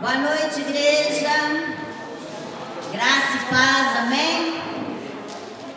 Boa 0.00 0.14
noite, 0.14 0.60
igreja. 0.60 1.28
Graça 2.90 3.36
e 3.36 3.50
paz, 3.50 3.98
amém? 3.98 4.58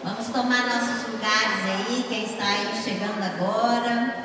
Vamos 0.02 0.28
tomar 0.28 0.62
nossos 0.62 1.12
lugares 1.12 1.60
aí, 1.66 2.06
quem 2.08 2.24
está 2.24 2.46
aí 2.46 2.70
chegando 2.82 3.22
agora. 3.22 4.16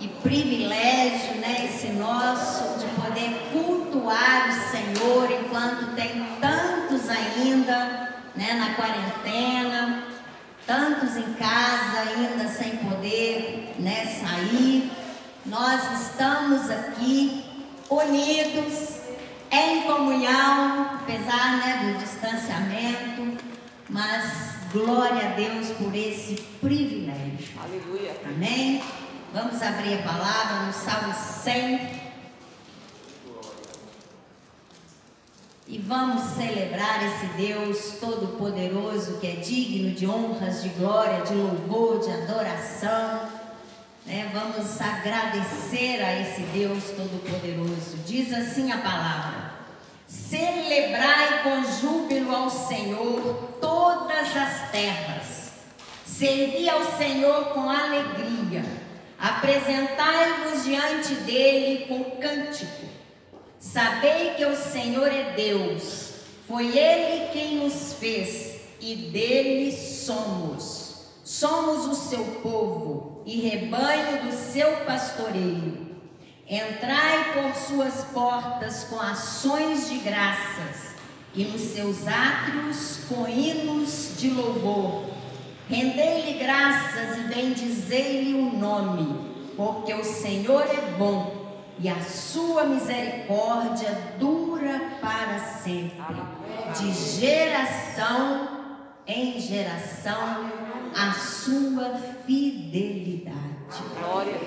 Que 0.00 0.08
privilégio, 0.08 1.36
né, 1.36 1.70
esse 1.72 1.92
nosso 1.92 2.76
de 2.80 2.86
poder 3.00 3.50
cultuar 3.52 4.48
o 4.48 4.70
Senhor 4.72 5.30
enquanto 5.30 5.94
tem 5.94 6.26
tantos 6.40 7.08
ainda, 7.08 8.16
né, 8.34 8.54
na 8.54 8.74
quarentena, 8.74 10.02
tantos 10.66 11.16
em 11.16 11.34
casa 11.34 12.00
ainda 12.00 12.48
sem 12.48 12.78
poder, 12.78 13.76
né, 13.78 14.06
sair. 14.20 14.90
Nós 15.46 16.00
estamos 16.00 16.68
aqui 16.68 17.44
unidos 17.88 19.03
em 19.54 19.82
comunhão, 19.82 20.98
apesar 21.00 21.58
né, 21.58 21.92
do 21.92 21.98
distanciamento, 21.98 23.44
mas 23.88 24.54
glória 24.72 25.28
a 25.28 25.32
Deus 25.34 25.68
por 25.78 25.94
esse 25.94 26.34
privilégio. 26.60 27.54
Aleluia. 27.62 28.16
Amém? 28.24 28.82
Vamos 29.32 29.62
abrir 29.62 30.00
a 30.00 30.02
palavra 30.02 30.66
no 30.66 30.72
Salmo 30.72 31.14
100. 31.14 32.04
E 35.66 35.78
vamos 35.78 36.22
celebrar 36.34 37.02
esse 37.04 37.26
Deus 37.36 37.98
Todo-Poderoso 38.00 39.18
que 39.18 39.26
é 39.26 39.36
digno 39.36 39.94
de 39.94 40.06
honras, 40.06 40.62
de 40.62 40.68
glória, 40.70 41.22
de 41.22 41.34
louvor, 41.34 42.00
de 42.00 42.10
adoração. 42.10 43.28
Né? 44.04 44.30
Vamos 44.34 44.80
agradecer 44.80 46.02
a 46.02 46.20
esse 46.20 46.42
Deus 46.52 46.84
Todo-Poderoso. 46.90 47.96
Diz 48.06 48.32
assim 48.32 48.70
a 48.70 48.78
palavra: 48.78 49.43
Celebrai 50.06 51.42
com 51.42 51.64
júbilo 51.80 52.34
ao 52.34 52.50
Senhor 52.50 53.56
todas 53.60 54.36
as 54.36 54.70
terras, 54.70 55.52
servi 56.04 56.68
ao 56.68 56.84
Senhor 56.96 57.46
com 57.46 57.68
alegria, 57.68 58.64
apresentai-vos 59.18 60.64
diante 60.64 61.14
dele 61.14 61.86
com 61.86 62.04
cântico. 62.20 62.84
Sabei 63.58 64.34
que 64.34 64.44
o 64.44 64.54
Senhor 64.54 65.08
é 65.08 65.32
Deus, 65.34 66.12
foi 66.46 66.76
Ele 66.76 67.28
quem 67.32 67.56
nos 67.56 67.94
fez 67.94 68.60
e 68.80 68.94
dele 68.94 69.72
somos. 69.72 70.84
Somos 71.24 71.86
o 71.86 71.94
seu 71.94 72.22
povo 72.42 73.22
e 73.24 73.40
rebanho 73.40 74.24
do 74.24 74.32
seu 74.32 74.70
pastoreio. 74.84 75.83
Entrai 76.48 77.32
por 77.32 77.54
suas 77.54 78.04
portas 78.12 78.84
com 78.84 79.00
ações 79.00 79.88
de 79.88 79.98
graças 79.98 80.94
e 81.34 81.44
nos 81.44 81.60
seus 81.60 82.06
átrios 82.06 83.00
com 83.08 83.26
hinos 83.26 84.12
de 84.18 84.28
louvor. 84.28 85.06
Rendei-lhe 85.68 86.38
graças 86.38 87.16
e 87.16 87.34
bendizei-lhe 87.34 88.34
o 88.34 88.52
nome, 88.58 89.54
porque 89.56 89.94
o 89.94 90.04
Senhor 90.04 90.62
é 90.66 90.96
bom 90.98 91.44
e 91.78 91.88
a 91.88 92.00
sua 92.02 92.64
misericórdia 92.64 93.90
dura 94.18 94.98
para 95.00 95.38
sempre, 95.38 95.96
de 96.78 96.92
geração 96.92 98.48
em 99.06 99.40
geração, 99.40 100.50
a 100.96 101.12
sua 101.12 101.94
fidelidade. 102.26 103.34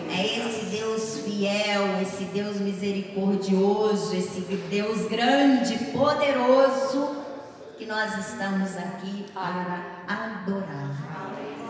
É 0.10 0.26
esse 0.26 0.66
Deus 0.68 1.20
fiel, 1.20 2.02
esse 2.02 2.24
Deus 2.26 2.58
misericordioso, 2.58 4.16
esse 4.16 4.42
Deus 4.70 5.08
grande, 5.08 5.78
poderoso, 5.92 7.18
que 7.78 7.86
nós 7.86 8.18
estamos 8.18 8.76
aqui 8.78 9.26
para 9.34 10.04
adorar. 10.08 10.96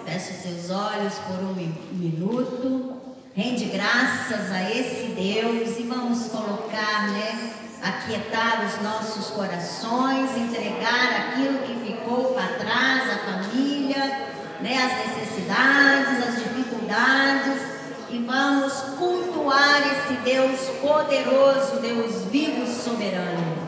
Feche 0.06 0.34
seus 0.34 0.70
olhos 0.70 1.14
por 1.28 1.44
um 1.44 1.54
minuto. 1.94 2.96
Rende 3.34 3.66
graças 3.66 4.52
a 4.52 4.70
esse 4.72 5.08
Deus 5.10 5.78
e 5.78 5.84
vamos 5.84 6.28
colocar, 6.28 7.10
né? 7.10 7.54
Aquietar 7.84 8.66
os 8.66 8.82
nossos 8.82 9.28
corações, 9.32 10.36
entregar 10.36 11.30
aquilo 11.30 11.60
que 11.60 11.92
ficou 11.92 12.34
para 12.34 12.48
trás, 12.56 13.12
a 13.12 13.18
família, 13.18 14.27
né? 14.62 14.78
As 14.84 15.16
necessidades, 15.16 16.28
as 16.28 16.36
dificuldades 16.44 17.62
e 18.10 18.20
vamos 18.20 18.74
cultuar 18.98 19.82
esse 19.92 20.14
Deus 20.22 20.60
poderoso, 20.82 21.80
Deus 21.82 22.24
vivo 22.32 22.64
e 22.64 22.84
soberano. 22.84 23.68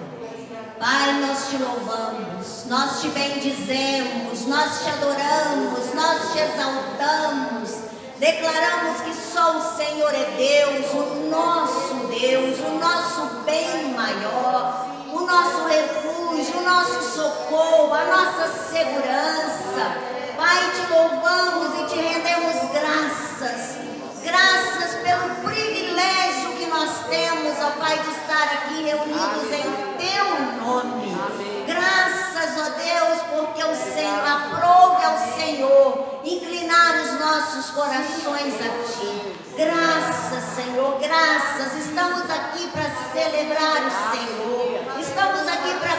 Pai, 0.80 1.20
nós 1.20 1.50
te 1.50 1.58
louvamos, 1.58 2.66
nós 2.68 3.02
te 3.02 3.10
bendizemos, 3.10 4.46
nós 4.48 4.82
te 4.82 4.90
adoramos, 4.90 5.94
nós 5.94 6.32
te 6.32 6.40
exaltamos. 6.40 7.90
Declaramos 8.18 9.02
que 9.02 9.14
só 9.14 9.58
o 9.58 9.76
Senhor 9.76 10.14
é 10.14 10.38
Deus, 10.38 10.94
o 10.94 11.30
nosso 11.30 11.96
Deus, 12.08 12.60
o 12.60 12.80
nosso 12.80 13.44
bem 13.44 13.94
maior, 13.94 14.88
o 15.12 15.20
nosso 15.20 15.66
refúgio, 15.68 16.60
o 16.60 16.64
nosso 16.64 17.14
socorro, 17.14 17.94
a 17.94 18.06
nossa 18.06 18.48
segurança. 18.70 20.19
Pai, 20.40 20.72
te 20.72 20.94
louvamos 20.94 21.82
e 21.82 21.86
te 21.94 22.00
rendemos 22.00 22.72
graças. 22.72 23.78
Graças 24.24 24.96
pelo 25.04 25.36
privilégio 25.44 26.54
que 26.58 26.66
nós 26.68 26.90
temos, 27.10 27.60
ó 27.62 27.72
Pai, 27.72 28.00
de 28.00 28.10
estar 28.10 28.44
aqui 28.54 28.84
reunidos 28.84 29.44
Amém. 29.44 29.60
em 29.60 29.98
teu 29.98 30.64
nome. 30.64 31.14
Amém. 31.14 31.66
Graças, 31.68 32.58
ó 32.58 32.70
Deus, 32.70 33.22
porque 33.34 33.64
o 33.66 33.76
Senhor 33.76 34.26
aprove 34.26 35.04
ao 35.04 35.18
Senhor 35.36 36.22
inclinar 36.24 36.96
os 37.02 37.20
nossos 37.20 37.72
corações 37.72 38.54
a 38.62 38.70
Ti. 38.94 39.40
Graças, 39.58 40.56
Senhor, 40.56 41.00
graças. 41.02 41.86
Estamos 41.86 42.32
aqui 42.32 42.66
para 42.70 42.90
celebrar 43.12 43.82
o 43.86 44.16
Senhor. 44.16 45.00
Estamos 45.02 45.46
aqui 45.50 45.74
para 45.82 45.96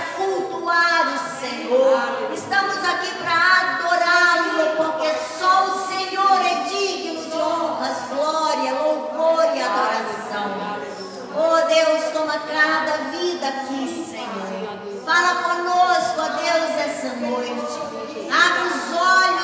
cultuar 0.81 1.15
o 1.15 1.19
Senhor. 1.41 2.33
Estamos 2.33 2.77
aqui 2.79 3.13
para 3.19 3.37
adorá-lo, 3.61 4.77
porque 4.77 5.13
só 5.39 5.67
o 5.67 5.87
Senhor 5.87 6.41
é 6.41 6.55
digno 6.65 7.31
de 7.31 7.37
honras, 7.37 7.97
glória, 8.09 8.73
louvor 8.73 9.45
e 9.55 9.61
adoração. 9.61 10.49
Oh 11.37 11.67
Deus, 11.69 12.13
toma 12.13 12.39
cada 12.39 13.11
vida 13.11 13.49
aqui, 13.49 14.09
Senhor. 14.11 15.05
Fala 15.05 15.43
conosco, 15.43 16.19
ó 16.19 16.29
Deus, 16.29 16.71
essa 16.79 17.11
noite. 17.17 17.91
Abre 18.31 18.63
os 18.69 18.81
olhos, 18.97 19.40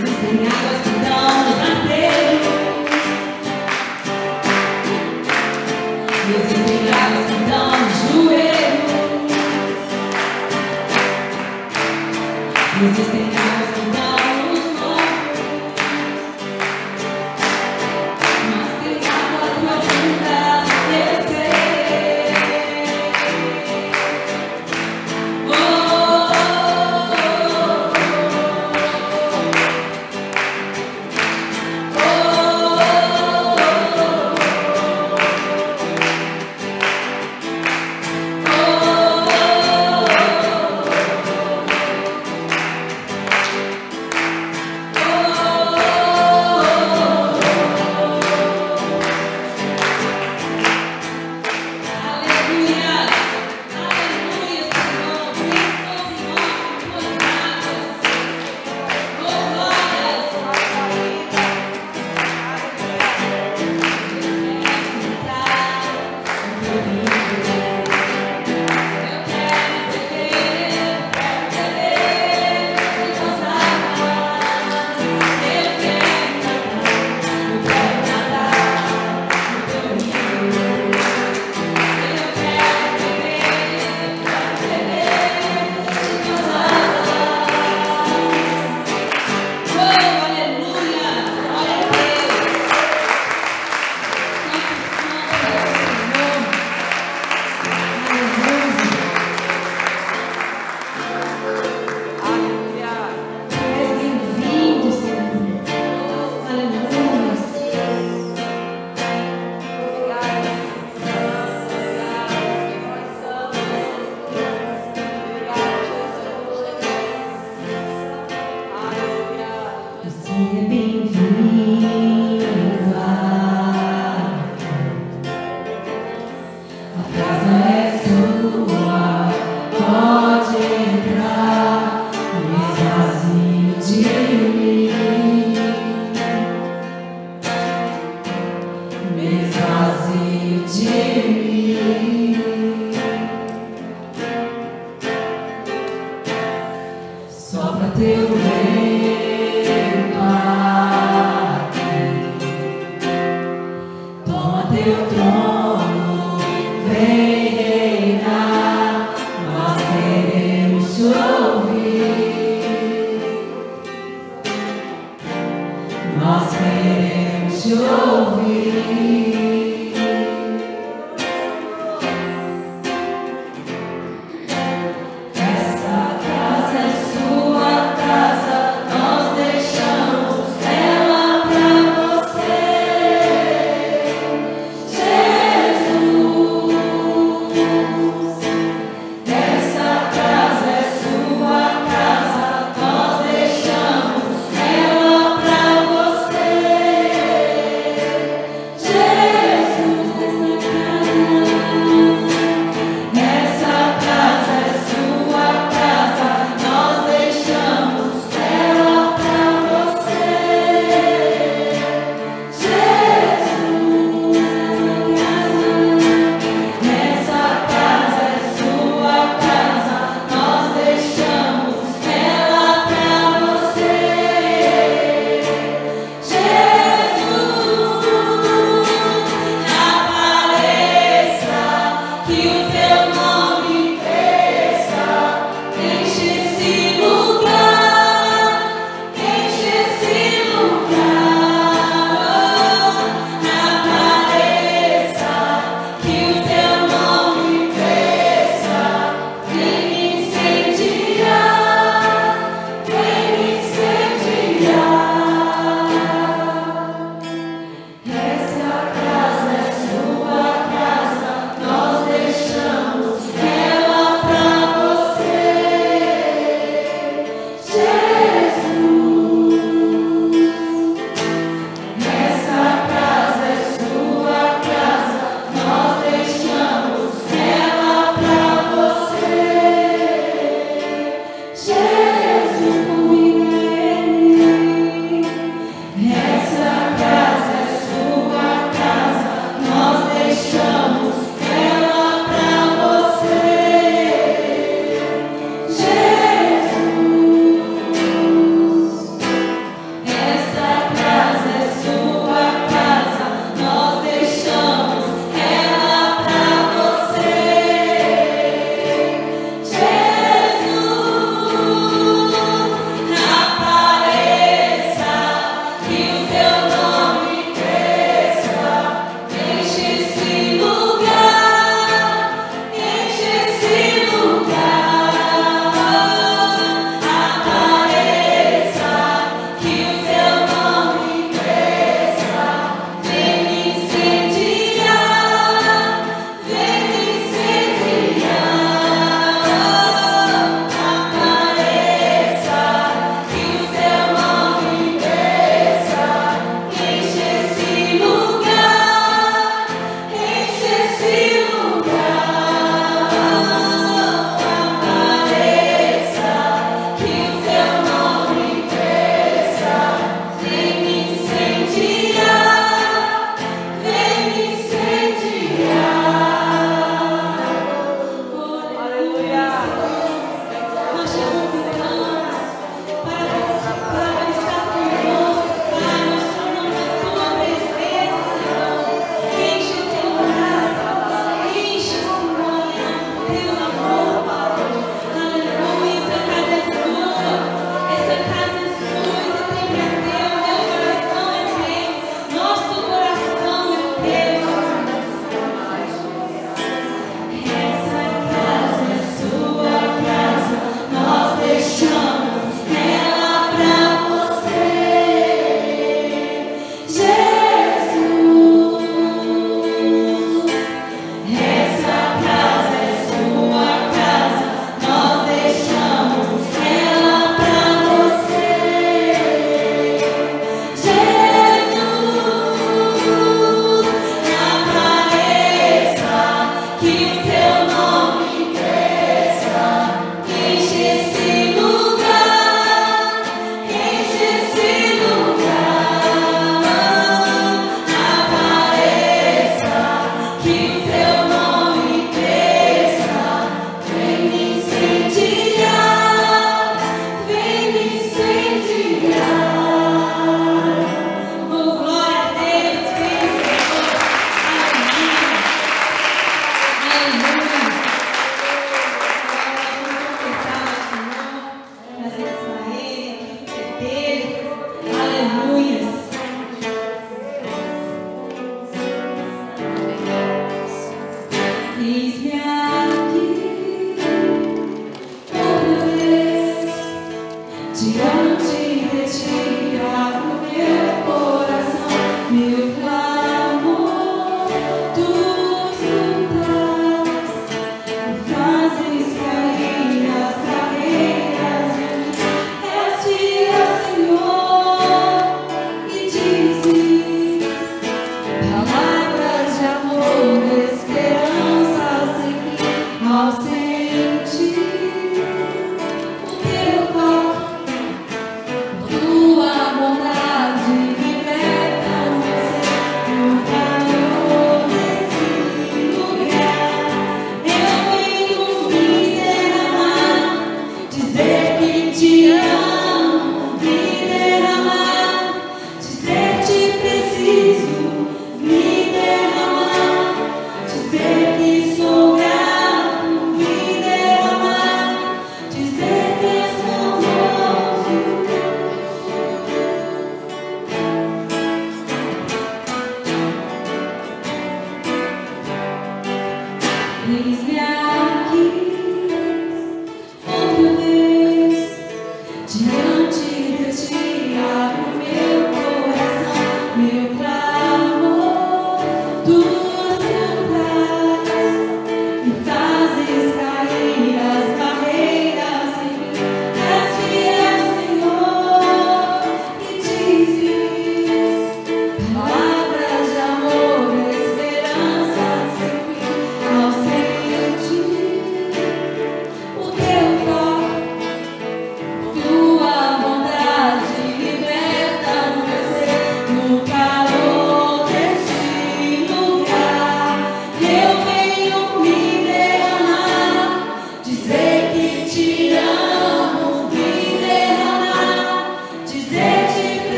Jesus. 0.00 1.31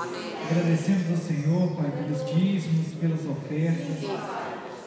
Amém. 0.00 0.32
Agradecemos 0.48 1.10
ao 1.10 1.16
Senhor, 1.18 1.76
Pai, 1.76 1.92
pelos 1.92 2.24
dízimos, 2.24 2.94
pelas 2.96 3.20
ofertas, 3.20 4.00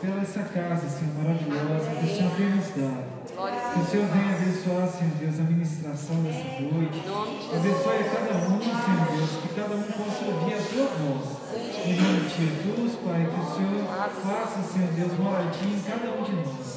pela 0.01 0.21
essa 0.21 0.41
casa, 0.41 0.89
Senhor, 0.89 1.13
maravilhosa 1.21 1.85
que 2.01 2.05
o 2.05 2.17
Senhor 2.17 2.31
tem 2.33 2.49
nos 2.49 2.69
dado. 2.73 3.13
Que 3.23 3.79
o. 3.79 3.85
Senhor 3.85 4.07
venha 4.09 4.33
abençoar, 4.33 4.89
Senhor 4.89 5.13
Deus, 5.21 5.39
a 5.39 5.43
ministração 5.43 6.17
dessa 6.23 6.65
noite. 6.65 6.97
Abençoe 7.05 7.99
a 8.01 8.09
cada 8.09 8.33
um, 8.41 8.57
Senhor 8.57 9.05
Deus, 9.13 9.29
que 9.37 9.49
cada 9.53 9.75
um 9.75 9.83
possa 9.83 10.25
ouvir 10.25 10.53
a 10.55 10.61
tua 10.65 10.87
voz. 10.97 11.43
Em 11.85 11.93
nome 11.93 12.19
de 12.21 12.33
Jesus, 12.33 12.97
Pai, 13.05 13.29
que 13.29 13.37
o 13.37 13.47
Senhor 13.53 13.85
faça, 14.17 14.63
Senhor 14.65 14.89
Deus, 14.97 15.13
moradinha 15.19 15.77
em 15.77 15.81
cada 15.81 16.09
um 16.09 16.23
de 16.23 16.31
nós. 16.41 16.73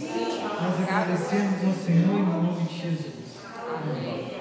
Nós 0.60 0.76
agradecemos 0.84 1.64
ao 1.64 1.72
Senhor 1.72 2.20
em 2.20 2.26
nome 2.26 2.64
de 2.64 2.82
Jesus. 2.82 3.16
Amém. 3.64 4.35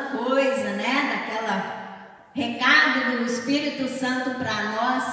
Coisa, 0.00 0.70
né? 0.72 1.26
Daquela 1.28 1.78
recado 2.34 3.18
do 3.18 3.24
Espírito 3.24 3.88
Santo 3.88 4.38
para 4.38 4.62
nós, 4.72 5.04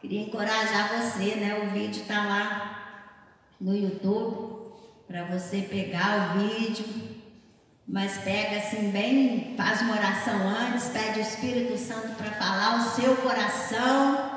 queria 0.00 0.20
encorajar 0.22 0.88
você, 0.88 1.36
né? 1.36 1.62
O 1.64 1.70
vídeo 1.70 2.02
está 2.02 2.22
lá 2.22 2.74
no 3.60 3.74
YouTube 3.74 4.54
para 5.06 5.24
você 5.24 5.62
pegar 5.62 6.34
o 6.36 6.38
vídeo, 6.40 6.84
mas 7.86 8.18
pega 8.18 8.58
assim 8.58 8.90
bem, 8.90 9.54
faz 9.56 9.80
uma 9.82 9.94
oração 9.94 10.48
antes, 10.48 10.88
pede 10.88 11.20
o 11.20 11.22
Espírito 11.22 11.78
Santo 11.78 12.14
para 12.16 12.30
falar 12.32 12.78
o 12.78 12.90
seu 12.90 13.16
coração, 13.16 14.30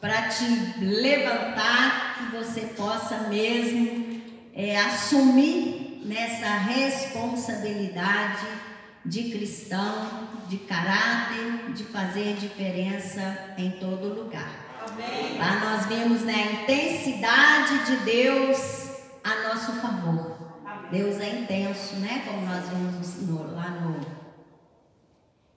para 0.00 0.28
te 0.28 0.44
levantar, 0.80 2.16
que 2.18 2.36
você 2.36 2.62
possa 2.76 3.18
mesmo 3.28 4.22
é, 4.54 4.78
assumir 4.80 6.02
nessa 6.04 6.48
responsabilidade 6.48 8.46
de 9.06 9.30
cristão, 9.30 10.28
de 10.48 10.58
caráter, 10.58 11.72
de 11.74 11.84
fazer 11.84 12.34
diferença 12.36 13.54
em 13.58 13.70
todo 13.72 14.14
lugar. 14.14 14.64
Lá 15.38 15.60
nós 15.60 15.86
vimos 15.86 16.22
né, 16.22 16.34
a 16.34 16.62
intensidade 16.62 17.84
de 17.86 17.96
Deus 18.04 18.90
a 19.24 19.48
nosso 19.48 19.72
favor. 19.80 20.36
Deus 20.90 21.20
é 21.20 21.40
intenso, 21.40 21.96
né? 21.96 22.22
Como 22.24 22.46
nós 22.46 22.68
vimos 22.68 23.22
no- 23.28 23.54
lá 23.54 23.70
no 23.70 24.00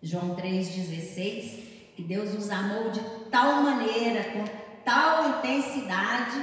João 0.02 0.36
3,16. 0.36 1.68
que 1.96 2.04
Deus 2.04 2.34
nos 2.34 2.50
amou 2.50 2.92
de 2.92 3.02
tal 3.30 3.62
maneira, 3.62 4.24
com 4.32 4.46
tal 4.86 5.38
intensidade, 5.38 6.42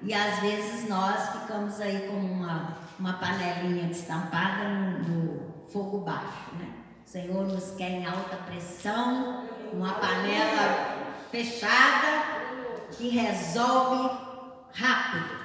e 0.00 0.14
às 0.14 0.38
vezes 0.38 0.88
nós 0.88 1.28
ficamos 1.40 1.80
aí 1.80 2.06
como 2.08 2.20
uma, 2.32 2.78
uma 3.00 3.14
panelinha 3.14 3.88
destampada 3.88 4.68
no, 4.68 5.00
no 5.00 5.51
fogo 5.72 5.98
baixo, 5.98 6.54
né? 6.58 6.72
O 7.06 7.08
Senhor 7.08 7.46
nos 7.46 7.72
quer 7.72 7.90
em 7.90 8.06
alta 8.06 8.36
pressão, 8.36 9.46
uma 9.72 9.94
panela 9.94 10.98
fechada 11.30 12.24
que 12.92 13.08
resolve 13.08 14.16
rápido. 14.72 15.42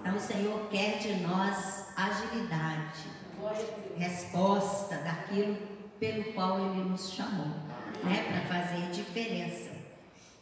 Então 0.00 0.16
o 0.16 0.20
Senhor 0.20 0.68
quer 0.70 0.98
de 0.98 1.14
nós 1.20 1.86
agilidade, 1.96 3.06
resposta 3.96 4.96
daquilo 4.96 5.56
pelo 5.98 6.32
qual 6.32 6.58
Ele 6.58 6.84
nos 6.84 7.10
chamou, 7.10 7.48
né? 8.04 8.44
Para 8.48 8.62
fazer 8.62 8.90
diferença. 8.90 9.70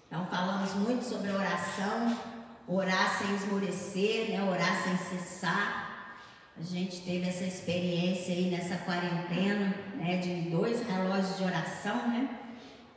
Então 0.06 0.26
falamos 0.26 0.74
muito 0.74 1.04
sobre 1.04 1.30
oração, 1.30 2.16
orar 2.68 3.18
sem 3.18 3.34
esmorecer, 3.34 4.30
né? 4.30 4.42
Orar 4.50 4.82
sem 4.82 4.96
cessar. 4.98 5.85
A 6.58 6.62
gente 6.62 7.02
teve 7.02 7.28
essa 7.28 7.44
experiência 7.44 8.34
aí 8.34 8.50
nessa 8.50 8.76
quarentena, 8.76 9.74
né? 9.94 10.16
De 10.16 10.50
dois 10.50 10.82
relógios 10.86 11.36
de 11.36 11.44
oração, 11.44 12.08
né? 12.08 12.30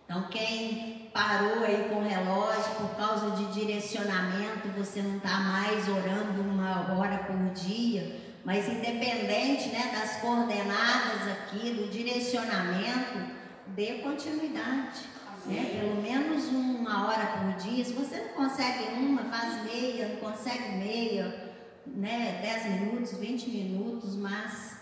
Então 0.05 0.29
quem 0.29 1.09
parou 1.13 1.63
aí 1.65 1.89
com 1.89 1.95
o 1.95 2.07
relógio 2.07 2.75
por 2.77 2.95
causa 2.95 3.31
de 3.31 3.51
direcionamento, 3.53 4.69
você 4.77 5.01
não 5.01 5.17
está 5.17 5.39
mais 5.41 5.87
orando 5.89 6.41
uma 6.41 6.97
hora 6.97 7.17
por 7.19 7.37
dia, 7.53 8.15
mas 8.45 8.67
independente 8.69 9.69
né, 9.69 9.91
das 9.91 10.21
coordenadas 10.21 11.27
aqui, 11.27 11.71
do 11.71 11.89
direcionamento, 11.91 13.19
dê 13.67 13.95
continuidade. 13.95 15.01
Né? 15.45 15.79
Pelo 15.79 16.01
menos 16.01 16.45
uma 16.45 17.07
hora 17.07 17.25
por 17.27 17.53
dia. 17.61 17.83
Se 17.83 17.93
você 17.93 18.17
não 18.17 18.45
consegue 18.45 18.85
uma, 18.95 19.23
faz 19.25 19.63
meia, 19.63 20.07
não 20.07 20.15
consegue 20.15 20.77
meia, 20.77 21.48
né? 21.85 22.39
10 22.41 22.81
minutos, 22.81 23.17
20 23.17 23.49
minutos, 23.49 24.15
mas 24.15 24.77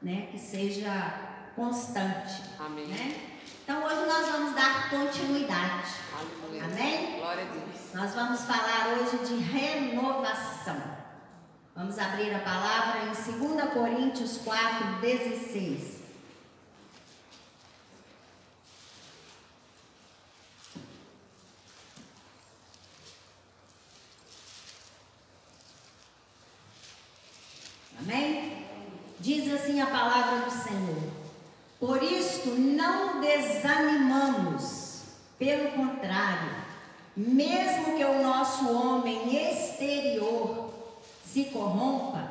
né, 0.00 0.28
que 0.30 0.38
seja 0.38 1.52
constante. 1.54 2.42
Amém. 2.58 2.86
Né? 2.86 3.36
Então 3.64 3.84
hoje 3.84 4.06
nós 4.06 4.28
vamos 4.28 4.54
dar 4.54 4.90
continuidade. 4.90 5.90
Aleluia. 6.12 6.64
Amém? 6.64 7.18
Glória 7.18 7.44
a 7.44 7.52
Deus. 7.52 7.94
Nós 7.94 8.14
vamos 8.14 8.42
falar 8.42 8.98
hoje 8.98 9.26
de 9.26 9.36
renovação. 9.42 10.96
Vamos 11.74 11.98
abrir 11.98 12.34
a 12.34 12.38
palavra 12.38 13.02
em 13.02 13.46
2 13.46 13.72
Coríntios 13.72 14.38
4, 14.38 15.00
16. 15.00 15.96
Amém? 27.98 28.64
Diz 29.26 29.52
assim 29.52 29.80
a 29.80 29.86
palavra 29.88 30.44
do 30.44 30.50
Senhor. 30.52 31.02
Por 31.80 32.00
isto 32.00 32.50
não 32.50 33.20
desanimamos, 33.20 35.02
pelo 35.36 35.72
contrário, 35.72 36.52
mesmo 37.16 37.96
que 37.96 38.04
o 38.04 38.22
nosso 38.22 38.70
homem 38.70 39.50
exterior 39.50 40.72
se 41.24 41.46
corrompa, 41.46 42.24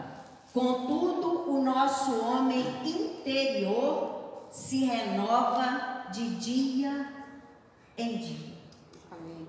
contudo 0.54 1.52
o 1.52 1.62
nosso 1.62 2.18
homem 2.18 2.66
interior 2.86 4.48
se 4.50 4.86
renova 4.86 6.06
de 6.14 6.30
dia 6.36 7.10
em 7.98 8.16
dia. 8.20 8.54
Amém. 9.12 9.46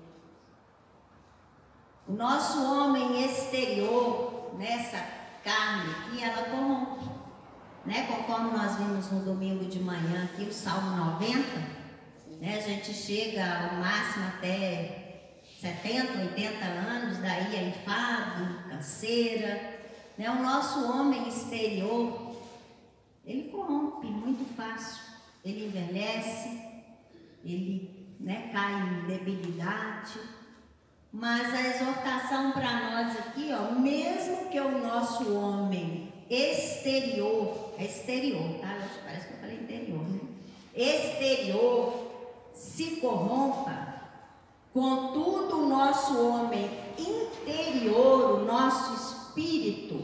O 2.09 2.11
nosso 2.11 2.61
homem 2.61 3.23
exterior, 3.23 4.53
nessa 4.57 5.01
carne 5.45 5.91
aqui, 5.91 6.21
ela 6.21 6.43
corrompe. 6.49 7.16
Né? 7.87 8.05
Conforme 8.05 8.51
nós 8.51 8.75
vimos 8.75 9.09
no 9.11 9.21
domingo 9.21 9.63
de 9.63 9.79
manhã 9.79 10.25
aqui, 10.25 10.43
o 10.43 10.51
Salmo 10.51 10.97
90, 10.97 11.39
né? 12.41 12.57
a 12.57 12.59
gente 12.59 12.93
chega 12.93 13.41
ao 13.41 13.77
máximo 13.77 14.25
até 14.27 15.31
70, 15.61 16.19
80 16.19 16.65
anos, 16.65 17.17
daí 17.19 17.55
é 17.55 17.69
enfado, 17.69 18.69
canseira. 18.69 19.79
Né? 20.17 20.29
O 20.29 20.43
nosso 20.43 20.85
homem 20.85 21.29
exterior, 21.29 22.35
ele 23.25 23.43
corrompe 23.43 24.07
muito 24.07 24.53
fácil. 24.53 25.01
Ele 25.45 25.67
envelhece, 25.67 26.61
ele 27.41 28.17
né, 28.19 28.49
cai 28.51 28.73
em 28.73 29.07
debilidade. 29.07 30.19
Mas 31.09 31.53
a 31.53 31.67
exortação 31.69 32.51
para 32.51 32.91
nós 32.91 33.17
aqui, 33.17 33.49
ó, 33.53 33.71
mesmo 33.71 34.49
que 34.49 34.59
o 34.59 34.77
nosso 34.77 35.33
homem 35.33 36.11
exterior, 36.29 37.66
é 37.77 37.85
exterior, 37.85 38.59
tá? 38.59 38.87
Parece 39.05 39.27
que 39.27 39.33
eu 39.33 39.39
falei 39.39 39.57
interior, 39.57 40.03
né? 40.09 40.19
Exterior 40.75 42.07
se 42.53 42.97
corrompa, 42.97 44.01
contudo 44.73 45.63
o 45.63 45.69
nosso 45.69 46.19
homem 46.19 46.69
interior, 46.97 48.41
o 48.41 48.45
nosso 48.45 48.93
espírito, 48.95 50.03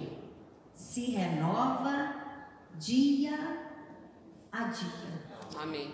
se 0.73 1.11
renova 1.11 2.15
dia 2.79 3.37
a 4.51 4.63
dia 4.65 5.23
Amém. 5.59 5.93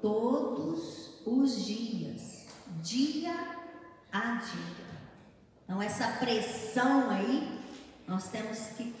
todos 0.00 1.20
os 1.26 1.64
dias, 1.64 2.46
dia 2.82 3.34
a 4.12 4.34
dia. 4.34 4.88
Então, 5.64 5.82
essa 5.82 6.08
pressão 6.18 7.10
aí, 7.10 7.60
nós 8.06 8.28
temos 8.28 8.58
que 8.76 8.94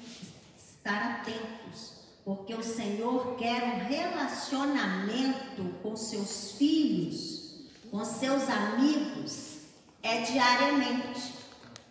estar 0.56 1.20
atentos, 1.20 1.97
porque 2.28 2.52
o 2.52 2.62
Senhor 2.62 3.36
quer 3.36 3.64
um 3.64 3.88
relacionamento 3.88 5.64
com 5.82 5.96
seus 5.96 6.52
filhos, 6.58 7.70
com 7.90 8.04
seus 8.04 8.42
amigos, 8.50 9.60
é 10.02 10.20
diariamente. 10.20 11.32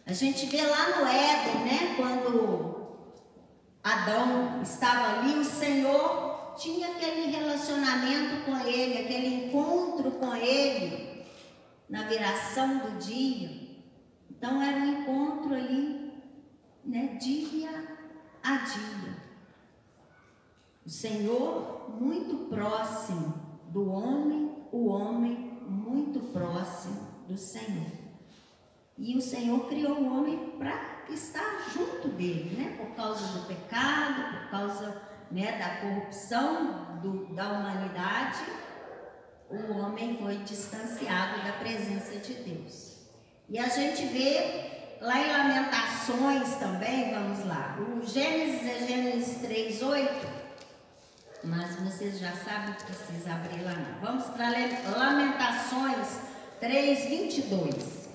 A 0.06 0.14
gente 0.14 0.46
vê 0.46 0.62
lá 0.62 1.00
no 1.00 1.08
Éden, 1.08 1.66
né, 1.66 1.96
quando 1.98 3.00
Adão 3.84 4.62
estava 4.62 5.22
ali, 5.22 5.40
o 5.40 5.44
Senhor 5.44 6.54
tinha 6.56 6.90
aquele 6.90 7.32
relacionamento 7.36 8.46
com 8.46 8.60
ele, 8.60 9.06
aquele 9.06 9.48
encontro 9.48 10.12
com 10.12 10.36
ele 10.36 11.26
na 11.90 12.04
viração 12.04 12.78
do 12.78 13.00
dia. 13.00 13.76
Então 14.30 14.62
era 14.62 14.78
um 14.78 15.02
encontro 15.02 15.56
ali, 15.56 16.12
né, 16.86 17.18
dia 17.20 17.98
a 18.44 18.58
dia. 18.58 19.27
O 20.88 20.90
Senhor 20.90 22.00
muito 22.00 22.48
próximo 22.48 23.34
do 23.74 23.92
homem, 23.92 24.56
o 24.72 24.88
homem 24.88 25.60
muito 25.68 26.32
próximo 26.32 27.26
do 27.28 27.38
Senhor. 27.38 27.92
E 28.98 29.18
o 29.18 29.22
Senhor 29.22 29.68
criou 29.68 29.98
o 29.98 30.18
homem 30.18 30.56
para 30.58 31.04
estar 31.10 31.70
junto 31.74 32.08
dele, 32.08 32.56
né? 32.56 32.78
Por 32.78 32.96
causa 32.96 33.38
do 33.38 33.48
pecado, 33.48 34.32
por 34.32 34.50
causa 34.50 35.02
né, 35.30 35.58
da 35.60 35.82
corrupção 35.82 37.02
do, 37.02 37.36
da 37.36 37.52
humanidade, 37.52 38.46
o 39.50 39.74
homem 39.80 40.18
foi 40.18 40.38
distanciado 40.38 41.44
da 41.44 41.52
presença 41.60 42.16
de 42.16 42.34
Deus. 42.34 43.10
E 43.50 43.60
a 43.60 43.68
gente 43.68 44.06
vê 44.06 44.98
lá 45.02 45.20
em 45.20 45.32
Lamentações 45.34 46.56
também, 46.56 47.14
vamos 47.14 47.46
lá. 47.46 47.78
O 47.78 48.06
Gênesis 48.06 48.66
é 48.66 48.88
Gênesis 48.88 49.42
3, 49.42 49.84
8. 49.84 50.37
Mas 51.50 51.76
vocês 51.78 52.20
já 52.20 52.34
sabem, 52.34 52.74
não 52.74 52.84
precisa 52.84 53.32
abrir 53.32 53.64
lá 53.64 53.72
não. 53.74 54.02
Vamos 54.02 54.26
para 54.26 54.50
Lamentações 54.98 56.20
3, 56.60 57.06
22. 57.06 58.10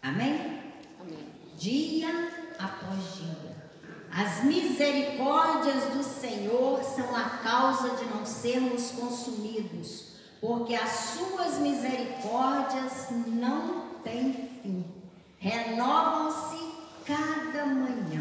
Amém? 0.00 0.62
Amém. 1.00 1.28
dia 1.56 2.30
após 2.56 3.16
dia. 3.16 3.56
As 4.12 4.44
misericórdias 4.44 5.92
do 5.92 6.04
Senhor 6.04 6.84
são 6.84 7.16
a 7.16 7.30
causa 7.42 7.96
de 7.96 8.04
não 8.04 8.24
sermos 8.24 8.92
consumidos, 8.92 10.12
porque 10.40 10.76
as 10.76 10.90
suas 10.90 11.58
misericórdias 11.58 13.08
não 13.10 13.94
têm 14.04 14.53
fim. 14.64 14.84
Renovam-se 15.38 16.72
cada 17.04 17.66
manhã. 17.66 18.20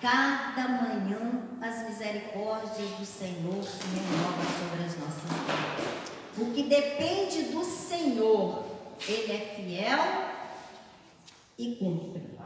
Cada 0.00 0.68
manhã 0.68 1.42
as 1.60 1.88
misericórdias 1.88 2.90
do 2.90 3.04
Senhor 3.04 3.62
se 3.62 3.86
renovam 3.88 4.44
sobre 4.58 4.84
as 4.84 4.98
nossas 4.98 5.22
vidas. 5.22 6.16
O 6.38 6.52
que 6.52 6.62
depende 6.64 7.44
do 7.52 7.64
Senhor, 7.64 8.64
Ele 9.06 9.32
é 9.32 9.54
fiel 9.54 10.00
e 11.58 11.76
cumpre. 11.76 12.36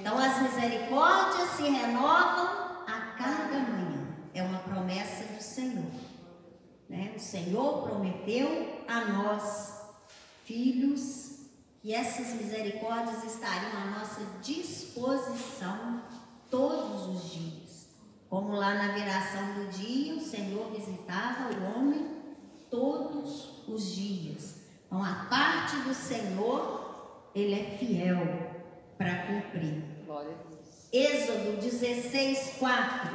Então 0.00 0.18
as 0.18 0.42
misericórdias 0.42 1.50
se 1.50 1.62
renovam 1.62 2.84
a 2.86 3.14
cada 3.16 3.58
manhã. 3.58 4.06
É 4.34 4.42
uma 4.42 4.58
promessa 4.58 5.24
do 5.32 5.42
Senhor. 5.42 5.90
Né? 6.88 7.12
O 7.16 7.20
Senhor 7.20 7.82
prometeu 7.82 8.84
a 8.86 9.04
nós, 9.06 9.80
filhos, 10.44 11.25
que 11.86 11.94
essas 11.94 12.34
misericórdias 12.34 13.22
estariam 13.22 13.80
à 13.80 13.84
nossa 13.96 14.20
disposição 14.42 16.02
todos 16.50 17.06
os 17.06 17.30
dias. 17.30 17.86
Como 18.28 18.56
lá 18.56 18.74
na 18.74 18.92
viração 18.92 19.54
do 19.54 19.70
dia, 19.70 20.16
o 20.16 20.20
Senhor 20.20 20.68
visitava 20.72 21.48
o 21.54 21.78
homem 21.78 22.08
todos 22.68 23.68
os 23.68 23.94
dias. 23.94 24.56
Então, 24.84 25.00
a 25.00 25.26
parte 25.30 25.76
do 25.76 25.94
Senhor, 25.94 27.30
ele 27.32 27.54
é 27.54 27.78
fiel 27.78 28.18
para 28.98 29.28
cumprir. 29.28 29.84
Êxodo 30.92 31.60
16, 31.60 32.56
4. 32.58 33.10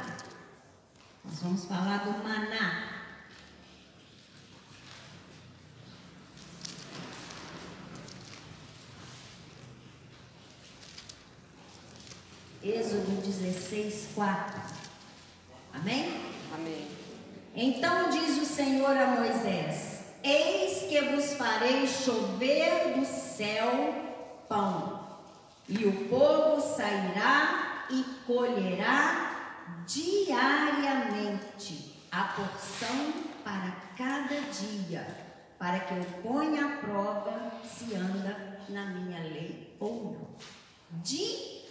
Nós 1.26 1.42
vamos 1.42 1.66
falar 1.66 2.06
do 2.06 2.24
maná. 2.24 2.91
Êxodo 12.64 13.20
16, 13.20 14.10
4. 14.14 14.62
Amém? 15.74 16.20
Amém. 16.54 16.86
Então 17.56 18.08
diz 18.08 18.40
o 18.40 18.44
Senhor 18.44 18.96
a 18.96 19.16
Moisés: 19.16 20.02
Eis 20.22 20.88
que 20.88 21.00
vos 21.00 21.32
farei 21.32 21.88
chover 21.88 22.94
do 22.94 23.04
céu 23.04 23.92
pão, 24.48 25.08
e 25.68 25.84
o 25.86 26.08
povo 26.08 26.60
sairá 26.60 27.86
e 27.90 28.04
colherá 28.28 29.82
diariamente 29.84 31.26
a 32.12 32.22
porção 32.24 33.12
para 33.42 33.72
cada 33.98 34.40
dia, 34.52 35.04
para 35.58 35.80
que 35.80 35.94
eu 35.94 36.04
ponha 36.22 36.64
à 36.66 36.76
prova 36.76 37.54
se 37.64 37.92
anda 37.96 38.60
na 38.68 38.86
minha 38.86 39.18
lei 39.18 39.76
ou 39.80 40.12
não. 40.12 40.28
Diariamente, 41.02 41.61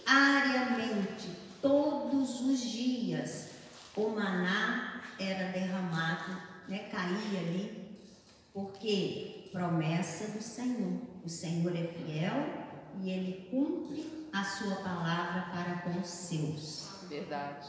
todos 1.61 2.41
os 2.41 2.59
dias, 2.59 3.49
o 3.95 4.09
maná 4.09 5.01
era 5.19 5.51
derramado, 5.51 6.35
né, 6.67 6.89
caía 6.91 7.39
ali, 7.39 7.97
porque 8.53 9.49
promessa 9.51 10.31
do 10.31 10.41
Senhor. 10.41 10.99
O 11.23 11.29
Senhor 11.29 11.75
é 11.75 11.87
fiel 11.87 12.71
e 13.01 13.09
ele 13.09 13.47
cumpre 13.51 14.29
a 14.33 14.43
sua 14.43 14.75
palavra 14.77 15.41
para 15.51 15.81
com 15.81 15.99
os 15.99 16.07
seus. 16.07 16.89
Verdade. 17.07 17.67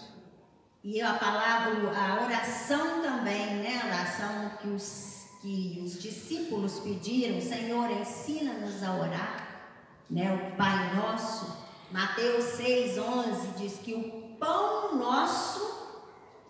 E 0.83 1.01
a 1.01 1.15
palavra, 1.15 1.97
a 1.97 2.25
oração 2.25 3.03
também, 3.03 3.57
né? 3.57 3.81
A 3.83 3.87
oração 3.87 4.51
que 4.61 4.69
os, 4.69 5.27
que 5.41 5.81
os 5.85 6.01
discípulos 6.01 6.81
pediram, 6.81 7.41
Senhor, 7.41 7.91
ensina-nos 7.91 8.83
a 8.83 8.95
orar, 8.95 9.67
né? 10.11 10.33
O 10.33 10.57
Pai 10.57 10.95
Nosso. 10.97 11.62
Mateus 11.93 12.59
6,11 12.59 13.55
diz 13.59 13.75
que 13.75 13.93
o 13.93 14.37
pão 14.39 14.97
nosso 14.97 15.91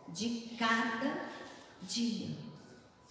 de 0.08 0.56
cada 0.56 1.20
dia. 1.82 2.36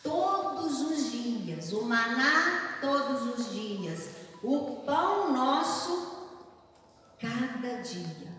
Todos 0.02 0.80
os 0.82 1.12
dias, 1.12 1.74
o 1.74 1.84
maná 1.84 2.78
todos 2.80 3.38
os 3.38 3.52
dias, 3.52 4.16
o 4.42 4.82
pão 4.86 5.34
nosso 5.34 6.32
cada 7.20 7.82
dia. 7.82 8.32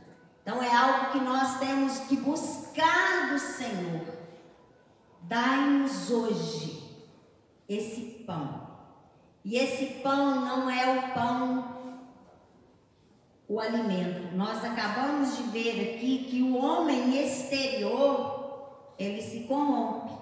Então 0.43 0.61
é 0.63 0.75
algo 0.75 1.13
que 1.13 1.21
nós 1.21 1.59
temos 1.59 1.99
que 2.01 2.17
buscar 2.17 3.31
do 3.31 3.39
Senhor. 3.39 4.07
Dai-nos 5.21 6.11
hoje 6.11 6.83
esse 7.69 8.25
pão. 8.27 8.69
E 9.45 9.57
esse 9.57 10.01
pão 10.03 10.41
não 10.41 10.71
é 10.71 10.99
o 10.99 11.15
pão, 11.15 11.72
o 13.49 13.61
alimento. 13.61 14.35
Nós 14.35 14.65
acabamos 14.65 15.37
de 15.37 15.43
ver 15.45 15.95
aqui 15.95 16.27
que 16.31 16.43
o 16.43 16.57
homem 16.57 17.23
exterior, 17.23 18.63
ele 18.99 19.21
se 19.21 19.41
corrompe. 19.41 20.13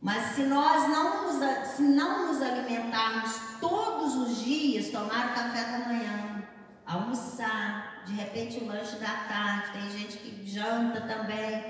Mas 0.00 0.34
se 0.34 0.42
nós 0.44 0.88
não 0.88 1.24
nos, 1.24 1.68
se 1.68 1.82
não 1.82 2.28
nos 2.28 2.40
alimentarmos 2.40 3.38
todos 3.60 4.16
os 4.16 4.42
dias, 4.42 4.90
tomar 4.90 5.30
o 5.30 5.34
café 5.34 5.64
da 5.64 5.86
manhã, 5.86 6.42
almoçar, 6.86 8.02
de 8.06 8.14
repente 8.14 8.58
o 8.60 8.66
lanche 8.66 8.96
da 8.96 9.12
tarde, 9.28 9.72
tem 9.72 9.90
gente 9.90 10.16
que 10.16 10.50
janta 10.50 11.02
também, 11.02 11.64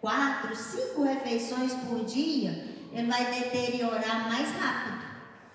quatro, 0.00 0.54
cinco 0.56 1.04
refeições 1.04 1.72
por 1.74 2.04
dia, 2.04 2.76
ele 2.92 3.08
vai 3.08 3.24
deteriorar 3.26 4.28
mais 4.28 4.50
rápido, 4.52 5.04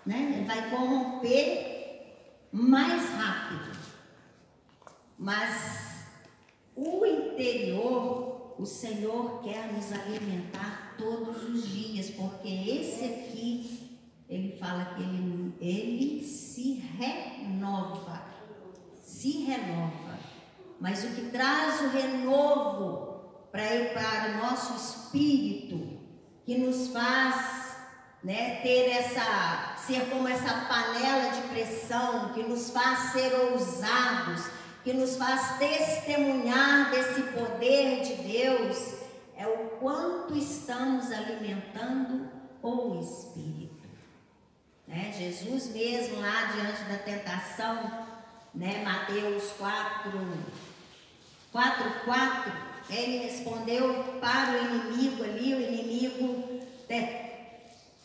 né? 0.05 0.33
Ele 0.35 0.45
vai 0.45 0.69
corromper 0.69 2.47
mais 2.51 3.09
rápido. 3.09 3.70
Mas 5.21 6.07
o 6.75 7.05
interior, 7.05 8.55
o 8.57 8.65
Senhor 8.65 9.43
quer 9.43 9.71
nos 9.71 9.91
alimentar 9.91 10.95
todos 10.97 11.43
os 11.43 11.67
dias, 11.67 12.09
porque 12.09 12.47
esse 12.47 13.05
aqui, 13.05 13.99
ele 14.27 14.57
fala 14.57 14.95
que 14.95 15.03
ele, 15.03 15.53
ele 15.61 16.23
se 16.25 16.73
renova. 16.97 18.25
Se 19.03 19.43
renova. 19.43 20.17
Mas 20.79 21.03
o 21.03 21.09
que 21.09 21.29
traz 21.29 21.81
o 21.81 21.89
renovo 21.89 23.45
para 23.51 24.31
o 24.33 24.37
nosso 24.41 24.73
espírito, 24.73 25.99
que 26.43 26.57
nos 26.57 26.87
faz 26.87 27.75
né, 28.23 28.61
ter 28.63 28.89
essa, 28.89 29.75
ser 29.85 30.09
como 30.09 30.27
essa 30.27 30.65
panela 30.67 31.29
de 31.29 31.47
pressão, 31.49 32.33
que 32.33 32.41
nos 32.41 32.71
faz 32.71 33.11
ser 33.11 33.35
ousados, 33.35 34.60
que 34.83 34.93
nos 34.93 35.15
faz 35.15 35.57
testemunhar 35.57 36.91
desse 36.91 37.21
poder 37.33 38.01
de 38.01 38.15
Deus, 38.15 38.95
é 39.37 39.47
o 39.47 39.77
quanto 39.79 40.37
estamos 40.37 41.11
alimentando 41.11 42.29
o 42.61 42.99
Espírito. 42.99 43.87
Né? 44.87 45.13
Jesus 45.17 45.67
mesmo 45.67 46.19
lá 46.19 46.51
diante 46.55 46.83
da 46.83 46.97
tentação, 46.97 48.07
né? 48.53 48.83
Mateus 48.83 49.51
4, 49.57 50.11
4, 51.51 51.91
4, 52.05 52.51
ele 52.89 53.17
respondeu 53.19 54.19
para 54.19 54.51
o 54.51 54.65
inimigo 54.65 55.23
ali, 55.23 55.53
o 55.53 55.61
inimigo 55.61 56.61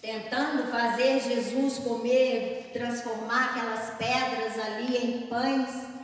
tentando 0.00 0.70
fazer 0.70 1.20
Jesus 1.20 1.78
comer, 1.78 2.70
transformar 2.72 3.50
aquelas 3.50 3.94
pedras 3.96 4.58
ali 4.64 4.96
em 4.96 5.26
pães. 5.26 5.95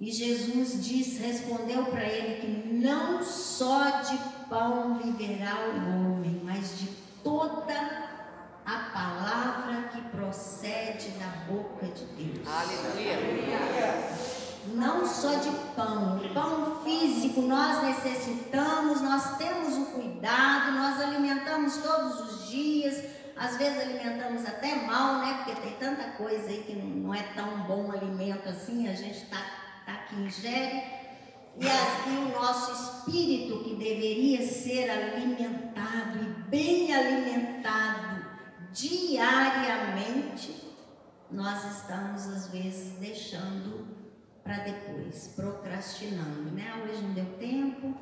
E 0.00 0.10
Jesus 0.10 0.82
diz, 0.82 1.18
respondeu 1.18 1.84
para 1.84 2.02
ele 2.04 2.40
que 2.40 2.72
não 2.72 3.22
só 3.22 4.00
de 4.00 4.16
pão 4.48 4.98
viverá 4.98 5.54
o 5.74 6.14
homem, 6.14 6.40
mas 6.42 6.78
de 6.78 6.86
toda 7.22 8.08
a 8.64 8.78
palavra 8.94 9.88
que 9.92 10.00
procede 10.08 11.10
da 11.18 11.52
boca 11.52 11.86
de 11.86 12.04
Deus. 12.06 12.48
Aleluia. 12.48 13.18
Não 14.74 15.06
só 15.06 15.34
de 15.34 15.50
pão, 15.76 16.18
pão 16.32 16.82
físico 16.82 17.42
nós 17.42 17.82
necessitamos, 17.82 19.02
nós 19.02 19.36
temos 19.36 19.76
o 19.76 19.84
cuidado, 19.92 20.72
nós 20.72 20.98
alimentamos 20.98 21.76
todos 21.76 22.20
os 22.20 22.48
dias, 22.48 23.04
às 23.36 23.58
vezes 23.58 23.78
alimentamos 23.80 24.46
até 24.46 24.76
mal, 24.86 25.18
né? 25.18 25.42
Porque 25.44 25.60
tem 25.60 25.76
tanta 25.76 26.12
coisa 26.12 26.48
aí 26.48 26.62
que 26.62 26.74
não 26.74 27.12
é 27.12 27.22
tão 27.34 27.64
bom 27.64 27.92
alimento 27.92 28.48
assim, 28.48 28.88
a 28.88 28.94
gente 28.94 29.24
está 29.24 29.36
tá 29.36 29.59
que 30.10 30.16
ingere. 30.16 30.82
E, 31.58 31.66
as, 31.66 32.06
e 32.06 32.10
o 32.10 32.28
nosso 32.32 32.72
espírito 32.72 33.64
que 33.64 33.74
deveria 33.74 34.46
ser 34.46 34.90
alimentado 34.90 36.18
e 36.18 36.42
bem 36.48 36.94
alimentado 36.94 38.24
diariamente, 38.72 40.54
nós 41.30 41.64
estamos 41.76 42.26
às 42.28 42.48
vezes 42.48 42.98
deixando 42.98 43.86
para 44.42 44.58
depois, 44.58 45.32
procrastinando, 45.36 46.50
né? 46.52 46.82
Hoje 46.82 47.02
não 47.02 47.12
deu 47.12 47.26
tempo, 47.38 47.94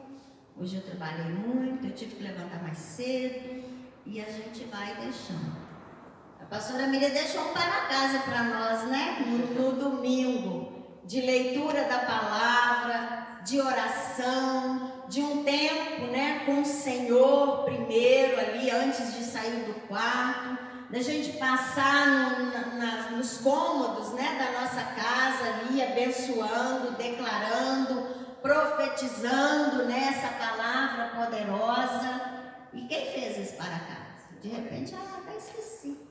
hoje 0.56 0.76
eu 0.76 0.82
trabalhei 0.82 1.32
muito, 1.32 1.86
eu 1.86 1.94
tive 1.94 2.16
que 2.16 2.22
levantar 2.22 2.62
mais 2.62 2.78
cedo 2.78 3.64
e 4.06 4.20
a 4.20 4.30
gente 4.30 4.64
vai 4.64 4.94
deixando. 4.96 5.56
A 6.40 6.44
pastora 6.44 6.86
Miriam 6.86 7.10
deixou 7.10 7.50
um 7.50 7.52
para 7.52 7.86
casa 7.88 8.20
para 8.20 8.44
nós, 8.44 8.88
né? 8.88 9.18
No, 9.26 9.72
no 9.72 9.72
domingo, 9.78 10.77
de 11.08 11.22
leitura 11.22 11.84
da 11.84 12.00
palavra, 12.00 13.40
de 13.42 13.58
oração, 13.58 15.06
de 15.08 15.22
um 15.22 15.42
tempo, 15.42 16.02
né, 16.12 16.42
com 16.44 16.60
o 16.60 16.66
Senhor 16.66 17.64
primeiro 17.64 18.38
ali, 18.38 18.70
antes 18.70 19.14
de 19.14 19.24
sair 19.24 19.64
do 19.64 19.72
quarto, 19.88 20.58
da 20.90 21.00
gente 21.00 21.38
passar 21.38 22.06
no, 22.38 22.78
na, 22.78 23.10
nos 23.12 23.38
cômodos 23.38 24.12
né, 24.12 24.36
da 24.38 24.60
nossa 24.60 24.82
casa 24.82 25.44
ali, 25.48 25.82
abençoando, 25.82 26.90
declarando, 26.98 28.02
profetizando 28.42 29.86
né, 29.86 30.12
palavra 30.38 31.24
poderosa. 31.24 32.20
E 32.74 32.82
quem 32.82 33.12
fez 33.12 33.38
isso 33.38 33.56
para 33.56 33.78
casa? 33.78 34.28
De 34.42 34.48
repente, 34.48 34.94
ah, 34.94 35.20
até 35.22 35.38
esqueci. 35.38 36.06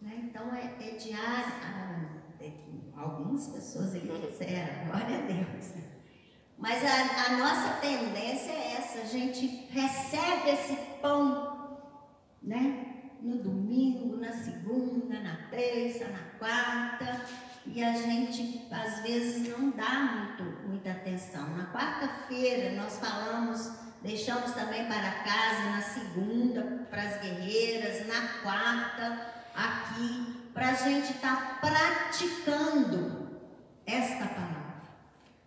Né? 0.00 0.12
Então 0.16 0.50
é, 0.54 0.88
é 0.88 0.92
diário. 0.92 2.19
Ah, 2.40 2.44
é 2.44 2.52
algumas 2.96 3.48
pessoas 3.48 3.94
aqui 3.94 4.08
fizeram, 4.08 4.86
glória 4.86 5.18
a 5.18 5.20
Deus. 5.22 5.74
Mas 6.58 6.82
a, 6.84 7.32
a 7.32 7.36
nossa 7.36 7.80
tendência 7.80 8.52
é 8.52 8.76
essa, 8.78 9.00
a 9.00 9.04
gente 9.04 9.66
recebe 9.70 10.50
esse 10.50 10.76
pão, 11.00 11.78
né? 12.42 12.86
No 13.20 13.42
domingo, 13.42 14.16
na 14.16 14.32
segunda, 14.32 15.20
na 15.20 15.36
terça, 15.50 16.08
na 16.08 16.38
quarta, 16.38 17.20
e 17.66 17.82
a 17.82 17.92
gente 17.92 18.66
às 18.70 19.00
vezes 19.02 19.48
não 19.48 19.70
dá 19.70 20.36
muito, 20.38 20.68
muita 20.68 20.92
atenção. 20.92 21.56
Na 21.56 21.66
quarta-feira 21.72 22.74
nós 22.74 22.98
falamos, 22.98 23.70
deixamos 24.02 24.52
também 24.52 24.86
para 24.86 25.24
casa, 25.24 25.70
na 25.70 25.82
segunda 25.82 26.86
para 26.90 27.02
as 27.02 27.20
guerreiras, 27.20 28.06
na 28.06 28.42
quarta 28.42 29.40
aqui, 29.54 30.39
para 30.52 30.70
a 30.70 30.74
gente 30.74 31.12
estar 31.12 31.60
tá 31.60 31.68
praticando 31.68 33.28
esta 33.86 34.26
palavra. 34.26 34.60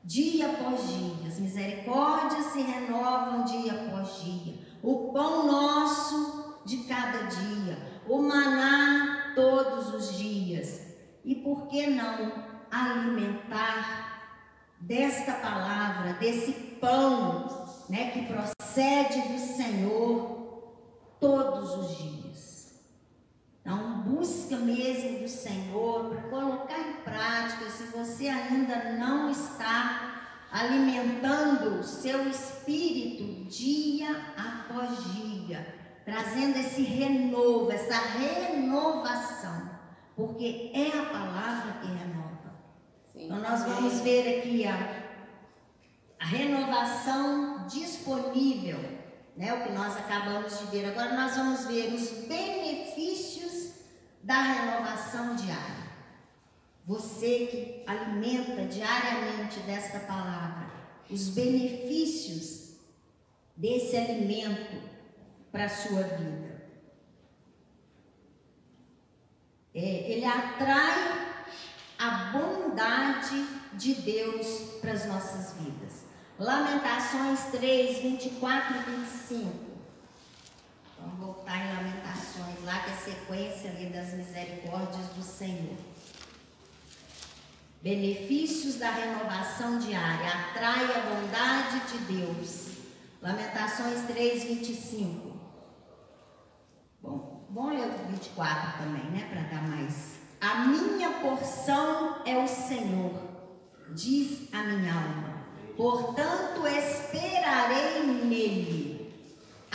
Dia 0.03 0.51
após 0.51 0.87
dia, 0.87 1.27
as 1.27 1.39
misericórdias 1.39 2.47
se 2.47 2.61
renovam 2.61 3.45
dia 3.45 3.73
após 3.73 4.21
dia. 4.21 4.55
O 4.81 5.13
pão 5.13 5.47
nosso 5.47 6.61
de 6.65 6.77
cada 6.85 7.23
dia, 7.23 8.01
o 8.07 8.21
maná 8.21 9.33
todos 9.35 9.93
os 9.93 10.17
dias. 10.17 10.81
E 11.23 11.35
por 11.35 11.67
que 11.67 11.87
não 11.87 12.43
alimentar 12.69 14.13
desta 14.79 15.33
palavra, 15.33 16.13
desse 16.13 16.51
pão, 16.81 17.47
né, 17.89 18.11
que 18.11 18.25
procede 18.25 19.21
do 19.21 19.39
Senhor 19.39 20.73
todos 21.19 21.75
os 21.75 21.97
dias? 21.97 22.22
Então, 23.65 24.01
busca 24.01 24.57
mesmo 24.57 25.19
do 25.19 25.27
Senhor 25.27 26.09
para 26.09 26.21
colocar 26.23 26.77
em 26.79 26.93
prática. 27.01 27.69
Se 27.69 27.83
você 27.85 28.27
ainda 28.27 28.91
não 28.97 29.31
está 29.31 30.21
alimentando 30.51 31.79
o 31.79 31.83
seu 31.83 32.27
espírito 32.29 33.45
dia 33.45 34.09
após 34.37 35.13
dia, 35.13 35.65
trazendo 36.03 36.57
esse 36.57 36.81
renovo, 36.83 37.71
essa 37.71 37.95
renovação, 37.95 39.69
porque 40.13 40.71
é 40.73 40.89
a 40.99 41.05
palavra 41.05 41.73
que 41.81 41.87
renova. 41.87 42.53
Sim. 43.13 43.25
Então, 43.25 43.39
nós 43.39 43.63
vamos 43.63 44.01
ver 44.01 44.39
aqui 44.39 44.67
a, 44.67 45.03
a 46.19 46.25
renovação 46.25 47.65
disponível, 47.65 48.79
né? 49.37 49.53
O 49.53 49.63
que 49.63 49.71
nós 49.71 49.95
acabamos 49.95 50.59
de 50.59 50.65
ver. 50.65 50.85
Agora, 50.89 51.15
nós 51.15 51.37
vamos 51.37 51.65
ver 51.65 51.93
os 51.93 52.09
benefícios 52.27 52.72
da 54.23 54.41
renovação 54.41 55.35
diária. 55.35 55.83
Você 56.85 57.47
que 57.47 57.83
alimenta 57.85 58.65
diariamente 58.65 59.59
desta 59.61 59.99
palavra, 59.99 60.71
os 61.09 61.29
benefícios 61.29 62.77
desse 63.55 63.95
alimento 63.95 64.81
para 65.51 65.65
a 65.65 65.69
sua 65.69 66.01
vida. 66.01 66.63
É, 69.75 70.11
ele 70.11 70.25
atrai 70.25 71.33
a 71.97 72.31
bondade 72.31 73.45
de 73.73 73.95
Deus 73.95 74.79
para 74.81 74.93
as 74.93 75.05
nossas 75.05 75.53
vidas. 75.57 76.03
Lamentações 76.39 77.39
3, 77.51 77.99
24 77.99 78.75
e 78.75 78.79
25. 78.97 79.72
Vamos 81.03 81.19
voltar 81.19 81.57
em 81.57 81.75
Lamentações, 81.75 82.63
lá 82.63 82.79
que 82.79 82.89
é 82.89 82.93
a 82.93 82.97
sequência 82.97 83.69
ali 83.71 83.87
das 83.87 84.13
misericórdias 84.13 85.07
do 85.07 85.21
Senhor. 85.21 85.75
Benefícios 87.81 88.75
da 88.75 88.89
renovação 88.89 89.79
diária. 89.79 90.29
Atrai 90.29 90.85
a 90.85 91.01
bondade 91.01 91.81
de 91.91 91.97
Deus. 92.13 92.69
Lamentações 93.21 94.05
3, 94.07 94.43
25. 94.45 95.33
Bom, 97.01 97.45
vamos 97.49 97.73
ler 97.73 97.87
o 97.87 98.07
24 98.11 98.83
também, 98.83 99.03
né? 99.11 99.27
Para 99.29 99.41
dar 99.41 99.67
mais. 99.67 100.19
A 100.39 100.65
minha 100.65 101.09
porção 101.19 102.21
é 102.25 102.37
o 102.37 102.47
Senhor, 102.47 103.13
diz 103.93 104.53
a 104.53 104.63
minha 104.63 104.93
alma. 104.93 105.43
Portanto, 105.75 106.65
esperarei 106.65 108.03
nele. 108.03 108.92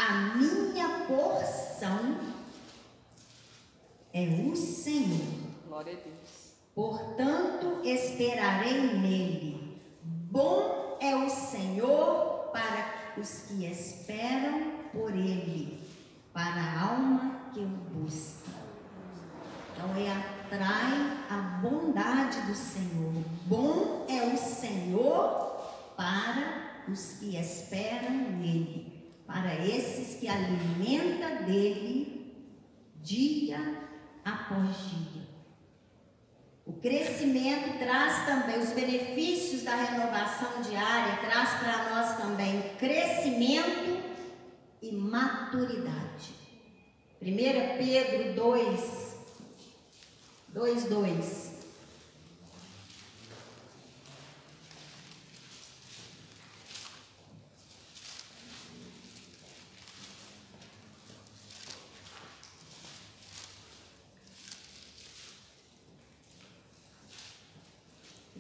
A 0.01 0.37
minha 0.37 1.07
porção 1.09 2.19
é 4.13 4.29
o 4.49 4.55
Senhor. 4.55 5.27
Glória 5.67 5.93
a 5.93 5.97
Deus. 5.97 6.53
Portanto, 6.73 7.81
esperarei 7.85 8.81
nele. 8.97 9.83
Bom 10.31 10.97
é 11.01 11.17
o 11.17 11.29
Senhor 11.29 12.49
para 12.53 13.11
os 13.21 13.41
que 13.49 13.67
esperam 13.67 14.71
por 14.93 15.11
ele, 15.11 15.83
para 16.33 16.63
a 16.63 16.91
alma 16.93 17.51
que 17.53 17.59
o 17.59 17.67
busca. 17.67 18.53
Então, 19.73 19.97
ele 19.97 20.09
atrai 20.09 21.27
a 21.29 21.59
bondade 21.61 22.41
do 22.43 22.55
Senhor. 22.55 23.15
Bom 23.47 24.07
é 24.09 24.33
o 24.33 24.39
Senhor 24.39 25.61
para 25.97 26.85
os 26.89 27.15
que 27.15 27.37
esperam 27.37 28.13
nele 28.13 28.88
para 29.29 29.63
esses 29.63 30.19
que 30.19 30.27
alimenta 30.27 31.45
dele 31.45 32.35
dia 32.97 33.59
após 34.25 34.75
dia. 34.89 35.29
O 36.65 36.73
crescimento 36.73 37.79
traz 37.79 38.25
também 38.25 38.59
os 38.59 38.71
benefícios 38.71 39.63
da 39.63 39.77
renovação 39.77 40.63
diária, 40.63 41.19
traz 41.19 41.51
para 41.59 41.91
nós 41.91 42.17
também 42.17 42.75
crescimento 42.79 44.03
e 44.81 44.93
maturidade. 44.93 46.35
1 47.21 47.27
Pedro 47.77 48.35
2, 48.35 49.17
2, 50.49 50.85
2. 50.85 51.48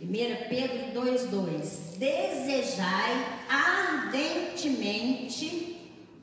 1 0.01 0.07
Pedro 0.49 1.03
2,2: 1.03 1.99
Desejai 1.99 3.26
ardentemente, 3.49 5.76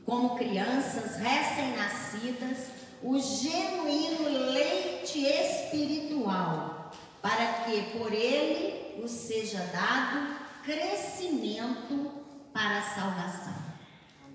como 0.06 0.38
crianças 0.38 1.18
recém-nascidas, 1.18 2.70
o 3.04 3.20
genuíno 3.20 4.30
leite 4.52 5.26
espiritual, 5.26 6.90
para 7.22 7.66
que 7.66 7.82
por 7.98 8.14
ele 8.14 9.04
os 9.04 9.12
seja 9.12 9.60
dado 9.74 10.38
crescimento 10.64 12.14
para 12.54 12.78
a 12.80 12.82
salvação. 12.82 13.54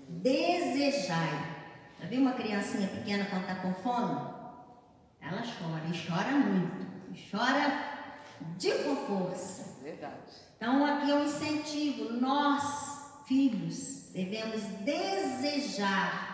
Desejai. 0.07 1.49
Já 1.99 2.05
viu 2.07 2.21
uma 2.21 2.33
criancinha 2.33 2.87
pequena 2.87 3.25
quando 3.25 3.41
está 3.41 3.55
com 3.55 3.73
fome? 3.73 4.21
Ela 5.19 5.41
chora, 5.41 5.83
e 5.91 6.07
chora 6.07 6.31
muito. 6.31 6.85
E 7.11 7.15
chora 7.29 7.90
de 8.57 8.71
com 8.83 8.95
força. 8.95 9.77
Verdade. 9.83 10.15
Então 10.57 10.85
aqui 10.85 11.11
é 11.11 11.15
um 11.15 11.25
incentivo. 11.25 12.13
Nós, 12.13 13.23
filhos, 13.25 14.09
devemos 14.13 14.61
desejar 14.83 16.31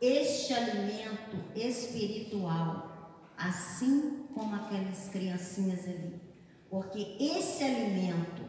este 0.00 0.52
alimento 0.52 1.38
espiritual, 1.54 3.32
assim 3.36 4.26
como 4.34 4.54
aquelas 4.54 5.08
criancinhas 5.08 5.84
ali. 5.84 6.20
Porque 6.68 7.16
esse 7.18 7.64
alimento 7.64 8.44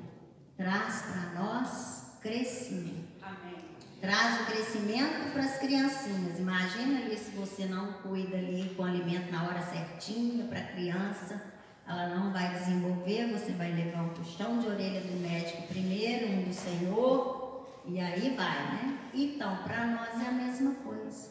traz 0.58 1.04
para 1.04 1.42
nós 1.42 2.18
crescimento. 2.22 3.08
Amém. 3.22 3.56
Traz 4.02 4.42
o 4.42 4.46
crescimento 4.48 5.32
para 5.32 5.44
as 5.44 5.58
criancinhas. 5.58 6.40
Imagina 6.40 7.00
ali 7.00 7.18
se 7.18 7.32
você 7.32 7.66
não 7.66 7.94
cuida 8.02 8.38
ali 8.38 8.74
com 8.76 8.84
o 8.84 8.86
alimento 8.86 9.32
na 9.32 9.48
hora 9.48 9.62
certinha 9.62 10.46
para 10.48 10.60
a 10.60 10.68
criança 10.68 11.57
ela 11.88 12.08
não 12.10 12.34
vai 12.34 12.54
desenvolver, 12.54 13.32
você 13.32 13.54
vai 13.54 13.72
levar 13.72 14.04
um 14.04 14.10
puxão 14.10 14.60
de 14.60 14.68
orelha 14.68 15.02
do 15.02 15.18
médico 15.22 15.64
primeiro, 15.68 16.28
um 16.28 16.44
do 16.44 16.54
Senhor, 16.54 17.66
e 17.86 18.00
aí 18.00 18.36
vai, 18.36 18.74
né? 18.74 19.00
Então, 19.14 19.64
para 19.64 19.86
nós 19.88 20.22
é 20.22 20.28
a 20.28 20.32
mesma 20.32 20.76
coisa. 20.84 21.30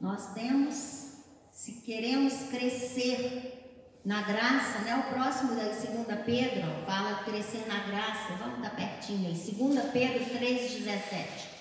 Nós 0.00 0.34
temos 0.34 1.12
se 1.52 1.80
queremos 1.82 2.48
crescer 2.50 4.00
na 4.04 4.22
graça, 4.22 4.80
né? 4.80 4.96
O 4.96 5.14
próximo 5.14 5.54
da 5.54 5.64
2 5.64 5.78
Pedro 6.26 6.68
fala 6.84 7.22
crescer 7.22 7.64
na 7.68 7.78
graça. 7.84 8.34
Vamos 8.40 8.56
estar 8.56 8.74
pertinho 8.74 9.28
aí. 9.28 9.34
2 9.34 9.90
Pedro 9.92 10.24
3,17. 10.38 11.51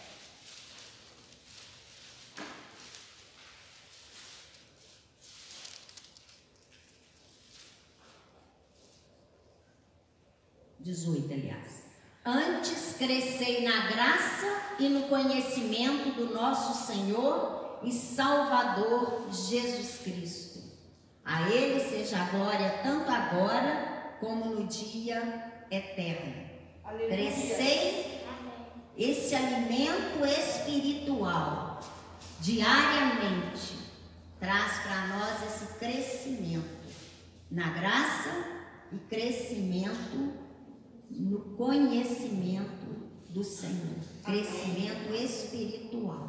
Dezoito, 10.91 11.33
aliás. 11.33 11.85
Antes 12.25 12.97
crescei 12.97 13.63
na 13.63 13.87
graça 13.87 14.45
e 14.77 14.89
no 14.89 15.03
conhecimento 15.03 16.11
do 16.17 16.33
nosso 16.33 16.85
Senhor 16.85 17.79
e 17.81 17.93
Salvador 17.93 19.25
Jesus 19.31 19.99
Cristo. 20.03 20.59
A 21.23 21.49
Ele 21.49 21.79
seja 21.79 22.21
a 22.21 22.25
glória 22.25 22.81
tanto 22.83 23.09
agora 23.09 24.17
como 24.19 24.53
no 24.53 24.67
dia 24.67 25.63
eterno. 25.71 26.49
Crescei 27.07 28.21
esse 28.97 29.33
alimento 29.33 30.25
espiritual 30.25 31.79
diariamente 32.41 33.77
traz 34.41 34.79
para 34.79 35.07
nós 35.07 35.41
esse 35.43 35.73
crescimento 35.75 36.81
na 37.49 37.69
graça 37.69 38.29
e 38.91 38.97
crescimento 38.97 40.40
no 41.11 41.39
conhecimento 41.55 43.09
do 43.29 43.43
Senhor, 43.43 43.99
crescimento 44.23 45.13
espiritual. 45.13 46.27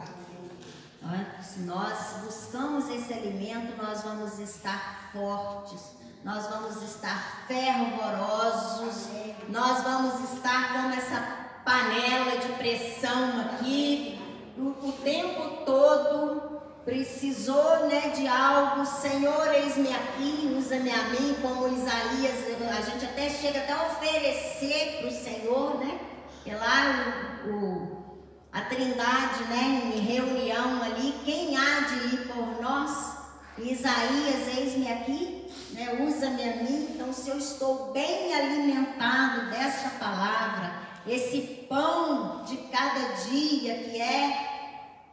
Se 1.42 1.60
nós 1.60 2.22
buscamos 2.24 2.88
esse 2.88 3.12
alimento, 3.12 3.76
nós 3.76 4.02
vamos 4.02 4.38
estar 4.38 5.10
fortes, 5.12 5.80
nós 6.24 6.46
vamos 6.46 6.80
estar 6.82 7.44
fervorosos, 7.48 9.08
nós 9.48 9.82
vamos 9.82 10.32
estar 10.32 10.72
como 10.72 10.94
essa 10.94 11.42
panela 11.64 12.38
de 12.38 12.52
pressão 12.52 13.40
aqui, 13.40 14.20
o 14.56 14.92
tempo 15.02 15.64
todo 15.64 16.51
precisou 16.84 17.86
né, 17.88 18.12
de 18.14 18.26
algo, 18.26 18.84
Senhor, 18.84 19.54
eis-me 19.54 19.88
aqui, 19.92 20.54
usa-me 20.58 20.90
a 20.90 21.04
mim, 21.10 21.36
como 21.40 21.68
Isaías, 21.68 22.52
a 22.70 22.80
gente 22.80 23.04
até 23.04 23.28
chega 23.28 23.60
até 23.60 23.72
a 23.72 23.86
oferecer 23.86 24.98
para 24.98 25.08
o 25.08 25.12
Senhor, 25.12 25.78
né? 25.78 26.00
É 26.44 26.56
lá 26.56 27.44
o, 27.46 27.50
o, 27.50 28.16
a 28.52 28.62
trindade, 28.62 29.44
né, 29.44 29.92
em 29.94 30.00
reunião 30.00 30.82
ali, 30.82 31.14
quem 31.24 31.56
há 31.56 31.80
de 31.80 32.14
ir 32.14 32.28
por 32.28 32.60
nós? 32.60 33.12
Isaías, 33.58 34.58
eis-me 34.58 34.90
aqui, 34.90 35.46
né, 35.72 36.04
usa-me 36.06 36.42
a 36.42 36.56
mim, 36.56 36.88
então 36.90 37.12
se 37.12 37.30
eu 37.30 37.38
estou 37.38 37.92
bem 37.92 38.34
alimentado 38.34 39.50
dessa 39.50 39.90
palavra, 39.90 40.72
esse 41.06 41.66
pão 41.68 42.44
de 42.44 42.56
cada 42.56 43.12
dia 43.28 43.74
que 43.74 44.00
é 44.00 44.51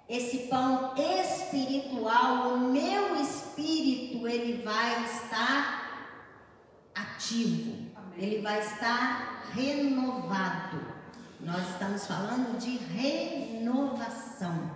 esse 0.09 0.47
pão 0.47 0.95
espiritual, 0.97 2.55
o 2.55 2.59
meu 2.71 3.21
espírito, 3.21 4.27
ele 4.27 4.63
vai 4.63 5.05
estar 5.05 6.17
ativo, 6.95 7.91
ele 8.17 8.41
vai 8.41 8.59
estar 8.59 9.51
renovado. 9.53 10.79
Nós 11.39 11.69
estamos 11.69 12.07
falando 12.07 12.57
de 12.57 12.77
renovação. 12.77 14.71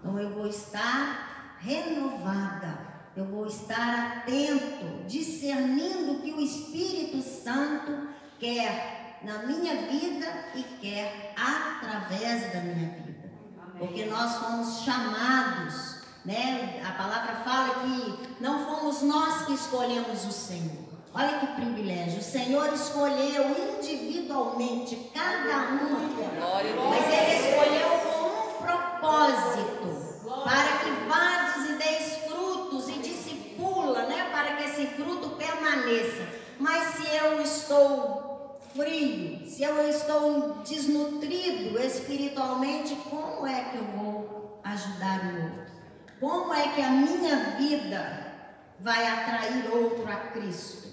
Então 0.00 0.18
eu 0.18 0.30
vou 0.30 0.46
estar 0.46 1.58
renovada, 1.60 2.78
eu 3.14 3.26
vou 3.26 3.46
estar 3.46 4.22
atento, 4.24 5.04
discernindo 5.06 6.12
o 6.12 6.22
que 6.22 6.32
o 6.32 6.40
Espírito 6.40 7.20
Santo 7.20 8.08
quer 8.40 9.20
na 9.22 9.42
minha 9.46 9.82
vida 9.82 10.26
e 10.54 10.62
quer 10.80 11.34
através 11.36 12.52
da 12.54 12.60
minha 12.60 12.88
vida 12.88 13.11
porque 13.82 14.04
nós 14.04 14.36
fomos 14.36 14.82
chamados, 14.84 15.96
né? 16.24 16.80
A 16.86 16.92
palavra 16.92 17.34
fala 17.44 17.74
que 17.80 18.16
não 18.40 18.64
fomos 18.64 19.02
nós 19.02 19.44
que 19.44 19.54
escolhemos 19.54 20.24
o 20.24 20.30
Senhor. 20.30 20.84
Olha 21.12 21.40
que 21.40 21.46
privilégio. 21.48 22.20
O 22.20 22.22
Senhor 22.22 22.72
escolheu 22.72 23.44
individualmente 23.74 25.10
cada 25.12 25.72
um, 25.72 25.96
com 28.04 28.22
um 28.28 28.62
propósito 28.62 30.22
para 30.44 30.78
que 30.78 30.90
vades 31.08 31.70
e 31.70 31.72
deis 31.72 32.18
frutos 32.28 32.88
e 32.88 32.92
discipula, 33.00 34.06
né? 34.06 34.30
Para 34.30 34.58
que 34.58 34.62
esse 34.62 34.86
fruto 34.94 35.30
permaneça. 35.30 36.28
Mas 36.60 36.94
se 36.94 37.16
eu 37.16 37.42
estou 37.42 38.22
frio, 38.74 39.46
se 39.46 39.62
eu 39.62 39.88
estou 39.88 40.62
desnutrido 40.64 41.78
espiritualmente, 41.78 42.94
como 43.08 43.46
é 43.46 43.64
que 43.64 43.76
eu 43.76 43.84
vou 43.84 44.60
ajudar 44.64 45.20
o 45.24 45.42
outro? 45.44 45.72
Como 46.22 46.54
é 46.54 46.68
que 46.68 46.80
a 46.80 46.88
minha 46.88 47.56
vida 47.56 48.32
vai 48.78 49.04
atrair 49.08 49.68
outro 49.72 50.06
a 50.08 50.14
Cristo? 50.30 50.88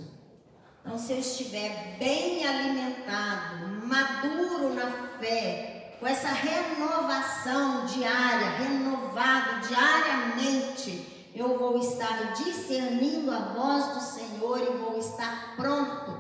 Então, 0.82 0.98
se 0.98 1.14
eu 1.14 1.20
estiver 1.20 1.98
bem 2.00 2.44
alimentado, 2.48 3.68
maduro 3.86 4.74
na 4.74 4.90
fé, 5.20 5.98
com 6.00 6.08
essa 6.08 6.30
renovação 6.30 7.86
diária, 7.86 8.58
renovado 8.58 9.68
diariamente, 9.68 11.30
eu 11.36 11.60
vou 11.60 11.78
estar 11.78 12.34
discernindo 12.34 13.30
a 13.30 13.54
voz 13.54 13.86
do 13.94 14.02
Senhor 14.02 14.58
e 14.58 14.78
vou 14.78 14.98
estar 14.98 15.54
pronto 15.56 16.18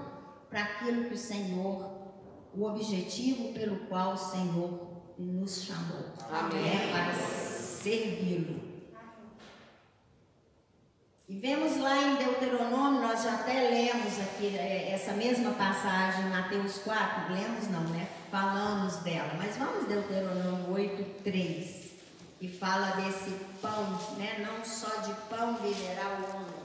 para 0.51 0.61
aquilo 0.61 1.05
que 1.05 1.15
o 1.15 1.17
Senhor, 1.17 2.13
o 2.55 2.63
objetivo 2.63 3.53
pelo 3.53 3.87
qual 3.87 4.13
o 4.13 4.17
Senhor 4.17 4.87
nos 5.17 5.63
chamou. 5.63 6.13
Amém. 6.31 6.69
É 6.69 6.91
para 6.91 7.15
servi-lo. 7.15 8.68
E 11.29 11.37
vemos 11.37 11.77
lá 11.77 11.95
em 11.95 12.15
Deuteronômio, 12.15 13.01
nós 13.01 13.21
já 13.21 13.35
até 13.35 13.69
lemos 13.69 14.19
aqui 14.19 14.57
é, 14.57 14.89
essa 14.91 15.13
mesma 15.13 15.51
passagem, 15.51 16.25
Mateus 16.25 16.79
4, 16.79 17.31
lemos 17.31 17.67
não, 17.67 17.83
né? 17.89 18.09
Falamos 18.31 18.95
dela, 19.03 19.35
mas 19.37 19.55
vamos 19.55 19.87
Deuteronômio 19.87 20.73
8, 20.73 21.23
3, 21.23 21.91
que 22.39 22.47
fala 22.47 22.95
desse 22.95 23.29
pão, 23.61 23.91
né? 24.17 24.43
Não 24.43 24.65
só 24.65 25.01
de 25.01 25.13
pão 25.29 25.55
viverá 25.57 26.17
o 26.17 26.35
homem 26.35 26.59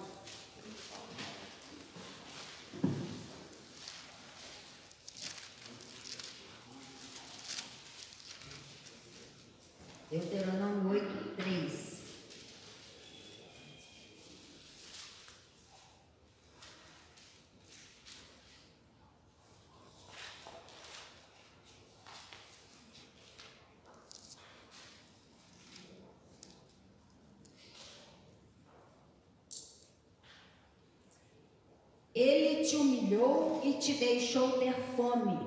Deuteronômio 10.10 10.90
8, 10.90 11.36
3. 11.36 11.83
Ele 32.14 32.64
te 32.64 32.76
humilhou 32.76 33.60
e 33.64 33.72
te 33.74 33.94
deixou 33.94 34.52
ter 34.58 34.74
fome, 34.96 35.38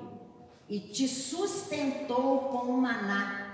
e 0.68 0.80
te 0.80 1.08
sustentou 1.08 2.40
com 2.40 2.66
o 2.66 2.76
maná 2.80 3.46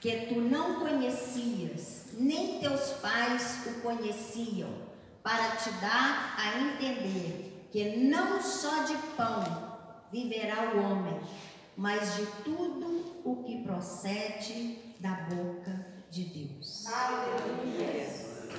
que 0.00 0.26
tu 0.26 0.40
não 0.40 0.80
conhecias, 0.80 2.08
nem 2.12 2.60
teus 2.60 2.90
pais 3.00 3.66
o 3.66 3.80
conheciam, 3.80 4.68
para 5.22 5.56
te 5.56 5.70
dar 5.80 6.36
a 6.38 6.60
entender 6.60 7.68
que 7.72 7.96
não 7.96 8.42
só 8.42 8.84
de 8.84 8.96
pão 9.16 9.78
viverá 10.12 10.72
o 10.74 10.78
homem, 10.78 11.20
mas 11.76 12.16
de 12.16 12.26
tudo 12.44 13.22
o 13.24 13.42
que 13.44 13.62
procede 13.62 14.78
da 15.00 15.12
boca 15.30 15.86
de 16.10 16.24
Deus. 16.24 16.84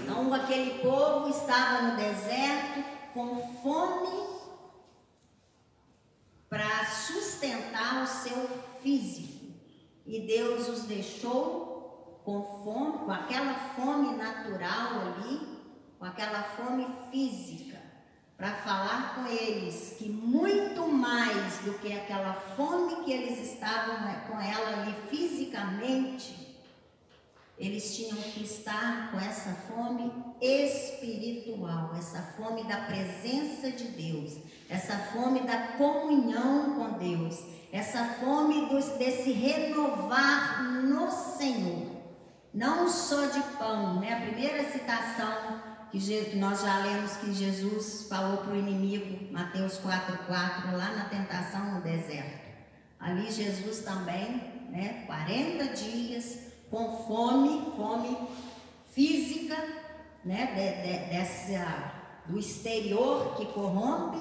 Então 0.01 0.33
aquele 0.33 0.79
povo 0.79 1.29
estava 1.29 1.81
no 1.83 1.97
deserto 1.97 2.88
com 3.19 3.53
fome 3.61 4.29
para 6.47 6.85
sustentar 6.85 8.01
o 8.03 8.07
seu 8.07 8.47
físico. 8.81 9.53
E 10.05 10.21
Deus 10.21 10.69
os 10.69 10.83
deixou 10.83 12.21
com 12.23 12.63
fome, 12.63 12.99
com 12.99 13.11
aquela 13.11 13.53
fome 13.75 14.15
natural 14.15 15.01
ali, 15.01 15.47
com 15.97 16.05
aquela 16.05 16.43
fome 16.43 16.87
física, 17.11 17.77
para 18.37 18.53
falar 18.53 19.15
com 19.15 19.27
eles 19.27 19.97
que 19.97 20.09
muito 20.09 20.87
mais 20.87 21.57
do 21.59 21.73
que 21.79 21.91
aquela 21.91 22.33
fome 22.33 23.03
que 23.03 23.11
eles 23.11 23.51
estavam 23.51 23.97
com 24.27 24.39
ela 24.39 24.81
ali 24.81 24.95
fisicamente, 25.09 26.48
eles 27.59 27.93
tinham 27.93 28.15
que 28.15 28.41
estar 28.41 29.11
com 29.11 29.19
essa 29.19 29.51
fome 29.67 30.11
espiritual, 30.41 31.93
essa 31.93 32.21
fome 32.37 32.63
da 32.63 32.77
presença 32.77 33.69
de 33.69 33.83
Deus, 33.89 34.37
essa 34.69 34.97
fome 34.97 35.41
da 35.41 35.73
comunhão 35.77 36.75
com 36.75 36.97
Deus, 36.97 37.43
essa 37.69 38.05
fome 38.05 38.69
desse 38.97 39.33
renovar 39.33 40.63
no 40.63 41.11
Senhor. 41.11 41.99
Não 42.53 42.87
só 42.87 43.25
de 43.25 43.41
pão, 43.57 43.99
né? 43.99 44.13
A 44.13 44.21
primeira 44.21 44.71
citação 44.71 45.61
que, 45.91 45.99
que 45.99 46.37
nós 46.37 46.61
já 46.61 46.79
lemos 46.79 47.17
que 47.17 47.33
Jesus 47.33 48.07
falou 48.07 48.37
para 48.37 48.53
o 48.53 48.57
inimigo, 48.57 49.31
Mateus 49.33 49.73
4,4, 49.79 50.71
lá 50.71 50.93
na 50.95 51.09
tentação 51.09 51.73
no 51.73 51.81
deserto. 51.81 52.47
Ali 52.99 53.29
Jesus 53.29 53.79
também, 53.79 54.41
né? 54.69 55.03
40 55.05 55.65
dias 55.75 56.48
com 56.69 57.03
fome, 57.05 57.71
fome 57.75 58.17
física, 58.91 59.55
né, 60.23 60.47
de, 60.47 60.81
de, 60.81 61.09
dessa, 61.09 61.93
do 62.27 62.37
exterior 62.37 63.35
que 63.35 63.45
corrompe, 63.47 64.19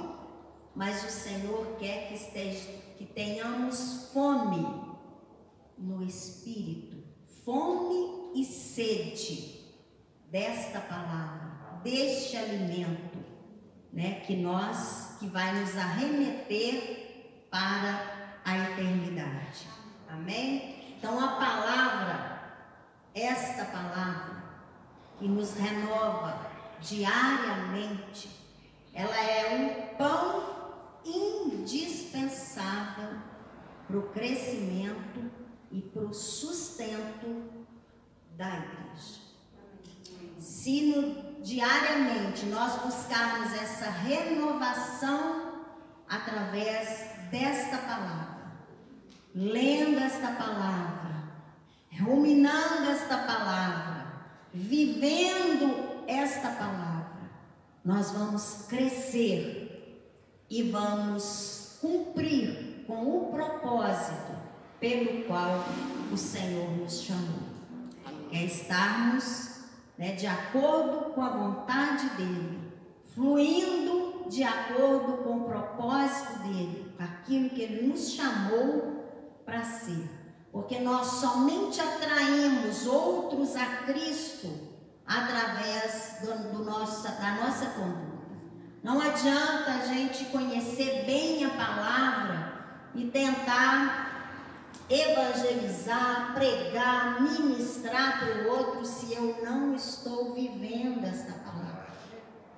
mas 0.75 1.05
o 1.05 1.11
Senhor 1.11 1.77
quer 1.79 2.09
que, 2.09 2.15
esteja, 2.15 2.71
que 2.97 3.05
tenhamos 3.05 4.11
fome 4.13 4.65
no 5.77 6.03
espírito, 6.05 7.03
fome 7.45 8.33
e 8.35 8.45
sede 8.45 9.59
desta 10.31 10.81
palavra, 10.81 11.81
deste 11.83 12.37
alimento, 12.37 13.19
né, 13.93 14.21
que 14.21 14.37
nós, 14.37 15.17
que 15.19 15.27
vai 15.27 15.59
nos 15.59 15.77
arremeter 15.77 17.47
para 17.51 18.41
a 18.45 18.59
eternidade. 18.71 19.67
Amém? 20.09 20.95
Então 20.97 21.19
a 21.19 21.33
palavra 21.33 22.38
esta 23.15 23.65
palavra 23.65 24.45
que 25.19 25.27
nos 25.27 25.55
renova 25.55 26.47
diariamente, 26.81 28.31
ela 28.95 29.17
é 29.17 29.57
um 29.57 29.97
pão 29.97 30.59
indispensável 31.05 33.19
para 33.87 33.99
o 33.99 34.09
crescimento 34.11 35.31
e 35.71 35.81
para 35.81 36.03
o 36.03 36.15
sustento 36.15 37.45
da 38.37 38.49
igreja. 38.49 39.29
Se 40.39 40.95
no, 40.95 41.43
diariamente 41.43 42.47
nós 42.47 42.81
buscarmos 42.83 43.53
essa 43.55 43.91
renovação 43.91 45.65
através 46.09 47.11
desta 47.31 47.79
palavra, 47.79 48.53
lendo 49.35 49.99
esta 49.99 50.33
palavra, 50.33 50.98
ruminando 51.99 52.91
esta 52.91 53.19
palavra, 53.19 54.07
vivendo 54.55 56.05
esta 56.07 56.51
palavra, 56.51 57.31
nós 57.85 58.13
vamos 58.13 58.67
crescer 58.69 60.07
e 60.49 60.63
vamos 60.71 61.79
cumprir 61.81 62.85
com 62.87 63.19
o 63.19 63.33
propósito 63.33 64.33
pelo 64.81 65.25
qual 65.25 65.65
o 66.13 66.17
Senhor 66.17 66.71
nos 66.77 67.03
chamou. 67.03 67.49
É 68.33 68.45
estarmos 68.45 69.61
né, 69.97 70.13
de 70.13 70.27
acordo 70.27 71.13
com 71.13 71.23
a 71.23 71.31
vontade 71.31 72.09
dEle, 72.17 72.61
fluindo 73.15 74.29
de 74.29 74.45
acordo 74.45 75.25
com 75.25 75.39
o 75.39 75.45
propósito 75.45 76.43
dEle, 76.45 76.95
aquilo 76.99 77.51
que 77.51 77.63
Ele 77.63 77.89
nos 77.89 78.13
chamou 78.13 79.43
para 79.45 79.65
ser 79.65 80.18
porque 80.53 80.79
nós 80.79 81.07
somente 81.07 81.81
atraímos 81.81 82.87
outros 82.87 83.55
a 83.55 83.67
Cristo 83.85 84.49
através 85.07 86.17
do, 86.23 86.53
do 86.53 86.65
nossa, 86.65 87.09
da 87.11 87.33
nossa 87.35 87.67
conduta. 87.67 88.19
Não 88.83 89.01
adianta 89.01 89.73
a 89.73 89.87
gente 89.87 90.27
conhecer 90.27 91.05
bem 91.05 91.45
a 91.45 91.51
palavra 91.51 92.53
e 92.95 93.05
tentar 93.07 94.09
evangelizar, 94.89 96.33
pregar, 96.35 97.21
ministrar 97.21 98.21
para 98.21 98.43
o 98.45 98.57
outro 98.57 98.85
se 98.87 99.13
eu 99.13 99.39
não 99.45 99.75
estou 99.75 100.35
vivendo 100.35 101.05
esta 101.05 101.33
palavra. 101.33 101.89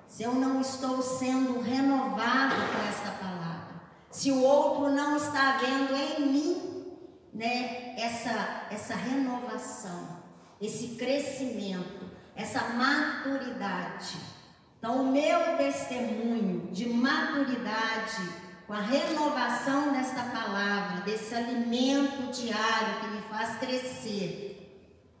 Se 0.07 0.23
eu 0.23 0.33
não 0.33 0.61
estou 0.61 1.01
sendo 1.01 1.61
renovado 1.61 2.55
com 2.55 2.89
esta 2.89 3.11
palavra. 3.11 3.81
Se 4.09 4.31
o 4.31 4.41
outro 4.41 4.91
não 4.91 5.17
está 5.17 5.57
vendo 5.57 5.95
em 5.95 6.31
mim 6.31 6.70
né, 7.33 7.95
essa, 7.97 8.67
essa 8.69 8.95
renovação, 8.95 10.21
esse 10.61 10.95
crescimento, 10.95 12.09
essa 12.35 12.69
maturidade. 12.69 14.17
Então, 14.77 15.03
o 15.03 15.11
meu 15.11 15.57
testemunho 15.57 16.71
de 16.71 16.89
maturidade, 16.89 18.29
com 18.67 18.73
a 18.73 18.81
renovação 18.81 19.91
desta 19.93 20.23
palavra, 20.23 21.01
desse 21.01 21.33
alimento 21.35 22.31
diário 22.31 22.99
que 23.01 23.07
me 23.07 23.21
faz 23.23 23.57
crescer, 23.57 24.51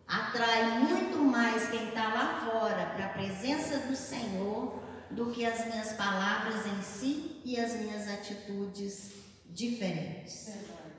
atrai 0.07 0.79
muito 0.79 1.19
mais 1.19 1.69
quem 1.69 1.89
está 1.89 2.09
lá 2.09 2.41
fora 2.45 2.87
para 2.87 3.05
a 3.05 3.09
presença 3.09 3.77
do 3.79 3.95
Senhor 3.95 4.81
do 5.09 5.31
que 5.31 5.45
as 5.45 5.65
minhas 5.65 5.93
palavras 5.93 6.65
em 6.65 6.81
si 6.81 7.41
e 7.45 7.59
as 7.59 7.73
minhas 7.73 8.09
atitudes 8.09 9.11
diferentes. 9.53 10.49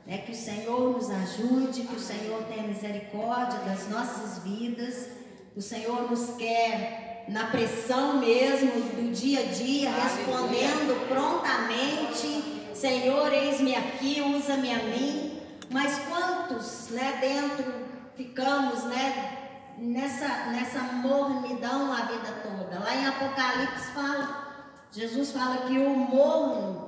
Né? 0.06 0.18
Que 0.18 0.32
o 0.32 0.36
Senhor 0.36 0.92
nos 0.92 1.10
ajude, 1.10 1.82
que 1.82 1.96
o 1.96 2.00
Senhor 2.00 2.44
tenha 2.44 2.66
misericórdia 2.66 3.58
das 3.60 3.88
nossas 3.88 4.42
vidas, 4.42 5.08
o 5.56 5.60
Senhor 5.60 6.10
nos 6.10 6.36
quer 6.36 7.24
na 7.28 7.46
pressão 7.46 8.18
mesmo 8.18 8.70
do 8.70 9.12
dia 9.12 9.40
a 9.40 9.44
dia, 9.44 9.90
respondendo 9.90 11.08
prontamente: 11.08 12.74
Senhor, 12.74 13.32
eis-me 13.32 13.74
aqui, 13.74 14.20
usa-me 14.20 14.72
a 14.72 14.82
mim. 14.82 15.40
Mas 15.70 15.98
quantos 16.00 16.88
né, 16.90 17.18
dentro 17.20 17.72
ficamos 18.14 18.84
né, 18.84 19.38
nessa, 19.78 20.50
nessa 20.50 20.80
mornidão 20.80 21.92
a 21.92 22.02
vida 22.06 22.32
toda? 22.42 22.78
Lá 22.78 22.94
em 22.94 23.06
Apocalipse 23.06 23.92
fala, 23.94 24.66
Jesus 24.90 25.32
fala 25.32 25.66
que 25.66 25.78
o 25.78 25.94
morno 25.94 26.81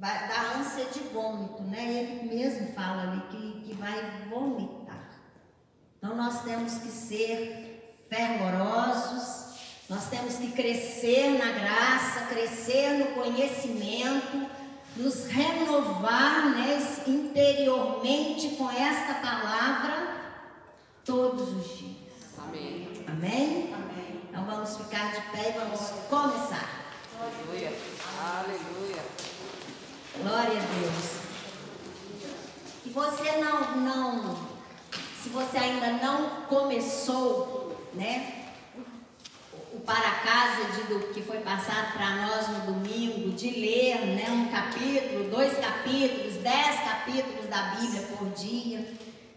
da 0.00 0.56
ânsia 0.58 0.86
de 0.86 1.00
vômito, 1.12 1.62
né? 1.64 1.84
Ele 1.92 2.34
mesmo 2.34 2.72
fala 2.72 3.02
ali 3.02 3.20
que, 3.30 3.60
que 3.60 3.74
vai 3.74 4.00
vomitar. 4.30 5.10
Então 5.98 6.16
nós 6.16 6.42
temos 6.42 6.72
que 6.78 6.88
ser 6.88 7.98
fervorosos, 8.08 9.58
nós 9.90 10.08
temos 10.08 10.36
que 10.36 10.52
crescer 10.52 11.38
na 11.38 11.52
graça, 11.52 12.26
crescer 12.30 12.92
no 12.92 13.06
conhecimento, 13.22 14.48
nos 14.96 15.26
renovar 15.26 16.50
né, 16.50 16.78
interiormente 17.06 18.56
com 18.56 18.70
esta 18.70 19.14
palavra 19.14 20.16
todos 21.04 21.48
os 21.50 21.78
dias. 21.78 22.00
Amém. 22.38 23.04
Amém? 23.06 23.74
Amém. 23.74 24.22
Então 24.28 24.44
vamos 24.46 24.76
ficar 24.78 25.12
de 25.12 25.20
pé 25.30 25.50
e 25.50 25.58
vamos 25.58 25.80
começar. 26.08 26.86
Aleluia. 27.20 27.72
Aleluia. 28.18 29.29
Glória 30.18 30.58
a 30.58 30.80
Deus. 30.80 31.20
E 32.84 32.90
você 32.90 33.36
não, 33.36 33.76
não, 33.76 34.36
se 35.22 35.28
você 35.28 35.56
ainda 35.56 35.92
não 35.92 36.42
começou, 36.48 37.88
né? 37.94 38.46
O 39.72 39.80
para 39.80 40.10
casa 40.10 40.64
de, 40.72 41.12
que 41.14 41.22
foi 41.22 41.38
passado 41.38 41.92
para 41.92 42.26
nós 42.26 42.48
no 42.48 42.72
domingo, 42.72 43.30
de 43.30 43.50
ler 43.50 44.04
né, 44.04 44.26
um 44.30 44.48
capítulo, 44.48 45.30
dois 45.30 45.56
capítulos, 45.58 46.34
dez 46.42 46.80
capítulos 46.80 47.46
da 47.48 47.76
Bíblia 47.76 48.02
por 48.16 48.28
dia. 48.30 48.92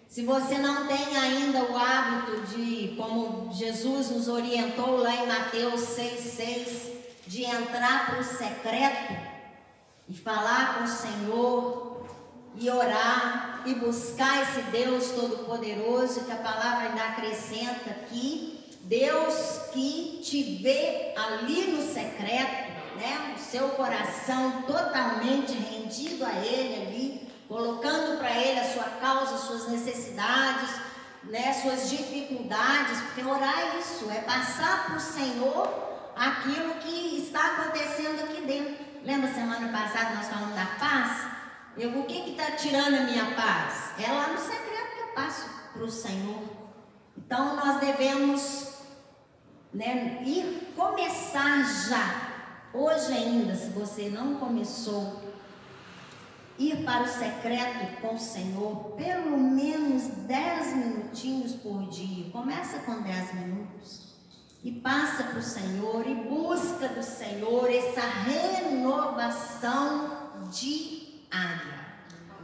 Se 0.09 0.23
você 0.23 0.57
não 0.57 0.87
tem 0.87 1.15
ainda 1.15 1.63
o 1.63 1.77
hábito 1.77 2.41
de, 2.47 2.95
como 2.97 3.53
Jesus 3.53 4.09
nos 4.09 4.27
orientou 4.27 4.97
lá 4.97 5.15
em 5.15 5.27
Mateus 5.27 5.81
6,6, 5.81 6.93
de 7.27 7.43
entrar 7.43 8.07
para 8.07 8.19
o 8.19 8.23
secreto, 8.23 9.32
e 10.13 10.15
falar 10.15 10.75
com 10.75 10.83
o 10.83 10.87
Senhor 10.87 12.05
e 12.55 12.69
orar 12.69 13.63
e 13.65 13.73
buscar 13.73 14.43
esse 14.43 14.61
Deus 14.69 15.09
Todo-Poderoso 15.09 16.25
que 16.25 16.31
a 16.31 16.35
palavra 16.35 16.89
ainda 16.89 17.03
acrescenta 17.03 17.89
aqui. 17.89 18.59
Deus 18.81 19.71
que 19.73 20.21
te 20.23 20.61
vê 20.61 21.13
ali 21.17 21.71
no 21.71 21.81
secreto, 21.81 22.73
né? 22.95 23.33
O 23.35 23.39
seu 23.39 23.69
coração 23.69 24.61
totalmente 24.67 25.53
rendido 25.53 26.23
a 26.23 26.33
Ele 26.33 26.81
ali, 26.85 27.33
colocando 27.47 28.19
para 28.19 28.37
Ele 28.37 28.59
a 28.59 28.71
sua 28.71 28.83
causa, 28.83 29.37
suas 29.37 29.67
necessidades, 29.69 30.69
né? 31.23 31.53
Suas 31.53 31.89
dificuldades, 31.89 32.99
porque 33.01 33.27
orar 33.27 33.57
é 33.57 33.79
isso, 33.79 34.11
é 34.11 34.21
passar 34.21 34.85
para 34.85 34.97
o 34.97 34.99
Senhor 34.99 35.67
aquilo 36.15 36.75
que 36.75 37.17
está 37.17 37.53
acontecendo 37.53 38.25
aqui 38.25 38.41
dentro. 38.41 38.92
Lembra 39.03 39.33
semana 39.33 39.67
passada 39.67 40.15
nós 40.15 40.27
falamos 40.27 40.55
da 40.55 40.65
paz? 40.79 41.27
Eu, 41.77 41.99
o 41.99 42.05
que 42.05 42.31
está 42.31 42.51
tirando 42.51 42.95
a 42.95 43.03
minha 43.03 43.35
paz? 43.35 43.91
É 43.99 44.09
lá 44.09 44.29
no 44.29 44.37
secreto 44.37 44.95
que 44.95 45.01
eu 45.01 45.07
passo 45.13 45.49
para 45.73 45.83
o 45.83 45.91
Senhor. 45.91 46.41
Então 47.17 47.53
nós 47.57 47.81
devemos 47.81 48.75
né, 49.73 50.23
ir 50.23 50.73
começar 50.77 51.63
já, 51.89 52.69
hoje 52.73 53.11
ainda, 53.11 53.53
se 53.55 53.71
você 53.71 54.09
não 54.09 54.35
começou, 54.35 55.21
ir 56.57 56.85
para 56.85 57.03
o 57.03 57.07
secreto 57.07 57.99
com 57.99 58.15
o 58.15 58.19
Senhor, 58.19 58.93
pelo 58.95 59.37
menos 59.37 60.03
10 60.03 60.77
minutinhos 60.77 61.55
por 61.55 61.89
dia. 61.89 62.31
Começa 62.31 62.79
com 62.79 63.01
10 63.01 63.33
minutos 63.33 64.12
e 64.63 64.71
passa 64.71 65.23
para 65.23 65.39
o 65.39 65.43
Senhor 65.43 66.07
e 66.07 66.15
busca 66.15 66.87
do 66.87 67.03
Senhor 67.03 67.69
essa 67.69 67.99
renovação 68.01 69.59
diária. 70.49 71.83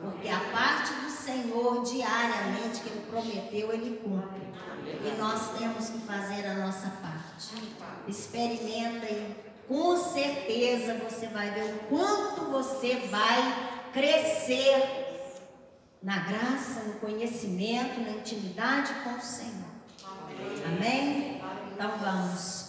Porque 0.02 0.28
a 0.28 0.40
parte 0.52 0.94
do 0.94 1.10
Senhor 1.10 1.84
diariamente 1.84 2.82
que 2.82 2.90
Ele 2.90 3.06
prometeu, 3.10 3.72
Ele 3.72 4.02
cumpre. 4.04 4.50
E 4.86 5.18
nós 5.18 5.58
temos 5.58 5.90
que 5.90 6.00
fazer 6.00 6.46
a 6.46 6.56
nossa 6.56 6.90
parte. 7.02 7.54
Experimenta 8.08 9.06
e 9.06 9.36
com 9.68 9.96
certeza 9.96 10.96
você 10.96 11.28
vai 11.28 11.52
ver 11.52 11.74
o 11.74 11.80
quanto 11.88 12.46
você 12.52 12.96
vai 13.10 13.92
crescer 13.94 15.08
na 16.02 16.20
graça, 16.20 16.82
no 16.86 16.94
conhecimento, 16.96 18.02
na 18.02 18.12
intimidade 18.12 18.94
com 19.04 19.12
o 19.12 19.22
Senhor. 19.22 19.70
Amém? 20.66 21.39
Então 21.80 21.92
vamos. 21.98 22.66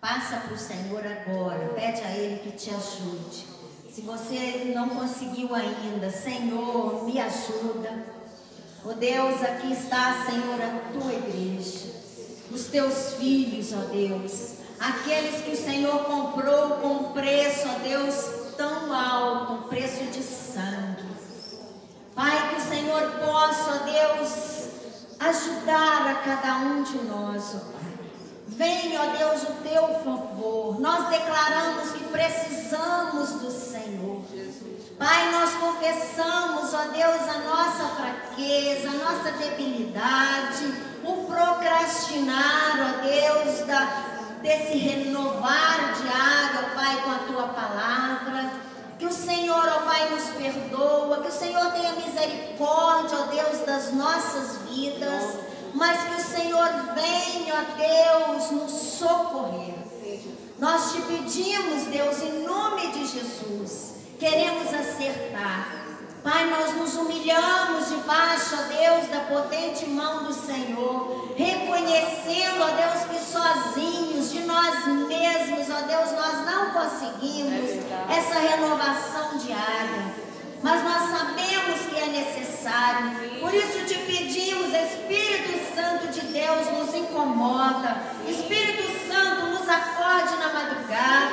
Passa 0.00 0.36
para 0.36 0.54
o 0.54 0.56
Senhor 0.56 1.02
agora. 1.04 1.72
Pede 1.74 2.00
a 2.02 2.12
Ele 2.12 2.38
que 2.44 2.52
te 2.52 2.70
ajude. 2.70 3.44
Se 3.92 4.02
você 4.02 4.72
não 4.72 4.88
conseguiu 4.90 5.52
ainda, 5.52 6.08
Senhor, 6.08 7.04
me 7.04 7.18
ajuda. 7.18 8.06
Oh 8.84 8.92
Deus, 8.92 9.42
aqui 9.42 9.72
está, 9.72 10.24
Senhor, 10.24 10.60
a 10.62 10.92
tua 10.92 11.12
igreja. 11.12 11.88
Os 12.52 12.66
teus 12.66 13.14
filhos, 13.14 13.72
ó 13.72 13.78
oh 13.78 13.92
Deus. 13.92 14.52
Aqueles 14.78 15.42
que 15.42 15.50
o 15.50 15.56
Senhor 15.56 16.04
comprou 16.04 16.76
com 16.76 17.12
preço, 17.12 17.66
ó 17.66 17.74
oh 17.74 17.78
Deus, 17.80 18.54
tão 18.56 18.94
alto, 18.94 19.52
um 19.54 19.62
preço 19.62 20.04
de 20.04 20.22
sangue. 20.22 21.02
Pai, 22.14 22.50
que 22.50 22.60
o 22.60 22.64
Senhor 22.64 23.10
possa, 23.24 23.72
ó 23.72 24.18
Deus, 24.18 24.68
ajudar 25.18 26.12
a 26.12 26.14
cada 26.24 26.58
um 26.58 26.84
de 26.84 26.98
nós, 26.98 27.56
ó 27.56 27.72
Pai. 27.72 27.91
Venha, 28.56 29.00
ó 29.00 29.16
Deus, 29.16 29.42
o 29.44 29.52
teu 29.62 29.88
favor. 30.04 30.80
Nós 30.80 31.08
declaramos 31.08 31.90
que 31.92 32.04
precisamos 32.04 33.30
do 33.40 33.50
Senhor. 33.50 34.22
Pai, 34.98 35.32
nós 35.32 35.54
confessamos, 35.54 36.74
ó 36.74 36.84
Deus, 36.92 37.28
a 37.28 37.38
nossa 37.38 37.88
fraqueza, 37.96 38.88
a 38.88 38.92
nossa 38.92 39.32
debilidade, 39.32 40.72
o 41.02 41.24
procrastinar, 41.24 42.76
ó 42.78 43.02
Deus, 43.02 43.66
da, 43.66 43.84
desse 44.42 44.76
renovar 44.78 45.94
diário, 45.94 46.60
ó 46.60 46.74
Pai, 46.76 47.02
com 47.02 47.10
a 47.10 47.18
tua 47.26 47.48
palavra. 47.48 48.52
Que 48.98 49.06
o 49.06 49.12
Senhor, 49.12 49.66
ó 49.66 49.80
Pai, 49.80 50.08
nos 50.10 50.24
perdoa, 50.36 51.22
que 51.22 51.28
o 51.28 51.32
Senhor 51.32 51.72
tenha 51.72 51.92
misericórdia, 51.92 53.18
ó 53.18 53.26
Deus, 53.26 53.66
das 53.66 53.92
nossas 53.92 54.58
vidas, 54.68 55.51
mas 55.74 56.02
que 56.04 56.20
o 56.20 56.24
Senhor 56.24 56.68
venha, 56.94 57.54
ó 57.54 58.28
Deus, 58.28 58.50
nos 58.50 58.72
socorrer. 58.72 59.74
Nós 60.58 60.92
te 60.92 61.02
pedimos, 61.02 61.84
Deus, 61.84 62.22
em 62.22 62.44
nome 62.44 62.92
de 62.92 63.06
Jesus, 63.06 63.94
queremos 64.18 64.72
acertar. 64.72 65.82
Pai, 66.22 66.48
nós 66.50 66.76
nos 66.76 66.94
humilhamos 66.94 67.88
debaixo, 67.88 68.54
ó 68.54 68.62
Deus, 68.68 69.08
da 69.08 69.20
potente 69.22 69.86
mão 69.86 70.22
do 70.22 70.32
Senhor, 70.32 71.34
reconhecendo, 71.36 72.62
ó 72.62 72.70
Deus, 72.76 73.04
que 73.10 73.18
sozinhos, 73.18 74.30
de 74.30 74.40
nós 74.44 74.86
mesmos, 75.08 75.68
ó 75.68 75.80
Deus, 75.80 76.12
nós 76.12 76.46
não 76.46 76.70
conseguimos 76.70 77.52
É 78.08 78.18
essa 78.18 78.38
renovação 78.38 79.36
diária. 79.38 80.21
Mas 80.62 80.84
nós 80.84 81.10
sabemos 81.10 81.80
que 81.90 81.98
é 81.98 82.06
necessário. 82.06 83.40
Por 83.40 83.52
isso 83.52 83.84
te 83.86 83.94
pedimos, 83.94 84.68
Espírito 84.72 85.74
Santo 85.74 86.06
de 86.08 86.20
Deus, 86.20 86.70
nos 86.70 86.94
incomoda. 86.94 87.96
Espírito 88.28 88.84
Santo, 89.08 89.46
nos 89.46 89.68
acorde 89.68 90.36
na 90.36 90.52
madrugada. 90.52 91.32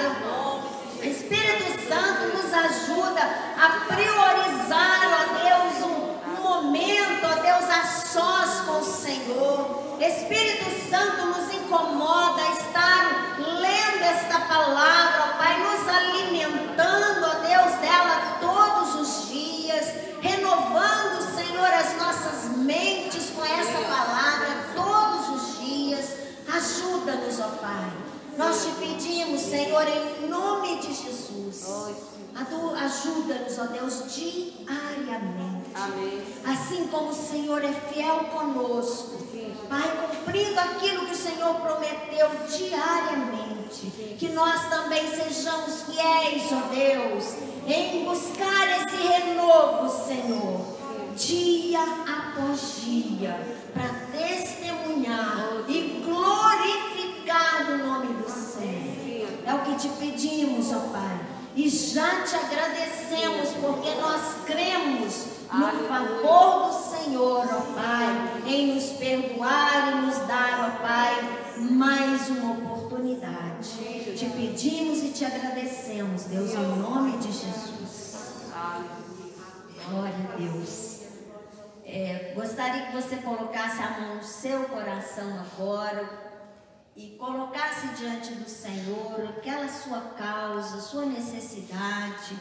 Espírito 1.02 1.88
Santo 1.88 2.36
nos 2.36 2.54
ajuda 2.54 3.22
a 3.58 3.86
priorizar, 3.88 5.00
ó 5.06 5.24
Deus, 5.40 5.86
um, 5.86 6.32
um 6.32 6.44
momento, 6.44 7.26
ó 7.26 7.42
Deus, 7.42 7.70
a 7.70 7.84
sós 7.86 8.62
com 8.66 8.80
o 8.80 8.84
Senhor. 8.84 9.98
Espírito 10.02 10.90
Santo 10.90 11.26
nos 11.28 11.54
incomoda 11.54 12.42
a 12.42 12.52
estar 12.52 13.38
lendo 13.40 14.04
esta 14.04 14.40
palavra, 14.42 15.24
ó 15.24 15.38
Pai, 15.38 15.58
nos 15.60 15.88
alimentando, 15.88 17.26
ó 17.26 17.48
Deus, 17.48 17.80
dela 17.80 18.38
todos 18.42 18.96
os 18.96 19.30
dias, 19.30 19.86
renovando, 20.22 21.34
Senhor, 21.34 21.74
as 21.74 21.96
nossas 21.96 22.58
mentes 22.58 23.30
com 23.30 23.46
essa 23.46 23.80
palavra 23.88 24.48
todos 24.76 25.30
os 25.30 25.60
dias. 25.60 26.14
Ajuda-nos, 26.46 27.40
ó 27.40 27.48
Pai. 27.62 28.10
Nós 28.40 28.64
te 28.64 28.72
pedimos, 28.80 29.42
Senhor, 29.42 29.84
em 29.86 30.30
nome 30.30 30.78
de 30.78 30.94
Jesus. 30.94 31.68
Ajuda-nos, 32.86 33.60
ó 33.60 33.64
Deus, 33.66 34.16
diariamente. 34.16 35.72
Amém. 35.76 36.24
Assim 36.46 36.88
como 36.88 37.10
o 37.10 37.14
Senhor 37.14 37.62
é 37.62 37.74
fiel 37.74 38.30
conosco, 38.32 39.28
Pai, 39.68 40.08
cumprindo 40.08 40.58
aquilo 40.58 41.06
que 41.06 41.12
o 41.12 41.18
Senhor 41.18 41.54
prometeu 41.56 42.30
diariamente, 42.48 44.16
que 44.18 44.30
nós 44.30 44.70
também 44.70 45.06
sejamos 45.10 45.82
fiéis, 45.82 46.44
ó 46.54 46.62
Deus, 46.74 47.26
em 47.68 48.06
buscar 48.06 48.70
esse 48.78 48.96
renovo, 48.96 49.90
Senhor, 50.08 50.66
dia 51.18 51.82
após 51.82 52.86
dia, 52.86 53.38
para 53.74 53.90
testemunhar 54.18 55.66
e 55.68 56.02
glorificar 56.06 57.70
o 57.70 57.78
nome 57.86 58.14
do. 58.14 58.29
É 59.50 59.54
o 59.56 59.62
que 59.62 59.76
te 59.78 59.90
pedimos, 59.90 60.72
ó 60.72 60.80
Pai. 60.94 61.20
E 61.56 61.68
já 61.68 62.22
te 62.22 62.36
agradecemos 62.36 63.50
porque 63.60 63.90
nós 64.00 64.46
cremos 64.46 65.26
no 65.52 65.88
favor 65.88 66.68
do 66.68 66.96
Senhor, 66.96 67.48
ó 67.52 67.62
Pai, 67.74 68.44
em 68.46 68.76
nos 68.76 68.92
perdoar 68.92 69.92
e 69.92 70.06
nos 70.06 70.20
dar, 70.28 70.70
ó 70.70 70.82
Pai, 70.84 71.58
mais 71.58 72.30
uma 72.30 72.52
oportunidade. 72.52 73.70
Te 74.16 74.26
pedimos 74.28 75.04
e 75.04 75.10
te 75.10 75.26
agradecemos, 75.26 76.26
Deus, 76.26 76.54
em 76.54 76.80
nome 76.80 77.18
de 77.18 77.32
Jesus. 77.32 78.54
Glória 79.90 80.30
a 80.32 80.38
Deus. 80.38 81.00
É, 81.84 82.34
gostaria 82.36 82.86
que 82.86 82.94
você 82.94 83.16
colocasse 83.16 83.82
a 83.82 84.00
mão 84.00 84.18
no 84.18 84.24
seu 84.24 84.66
coração 84.66 85.40
agora 85.40 86.29
e 87.00 87.16
colocasse 87.18 87.88
diante 87.96 88.34
do 88.34 88.50
Senhor 88.50 89.26
aquela 89.30 89.70
sua 89.70 90.02
causa, 90.18 90.82
sua 90.82 91.06
necessidade. 91.06 92.36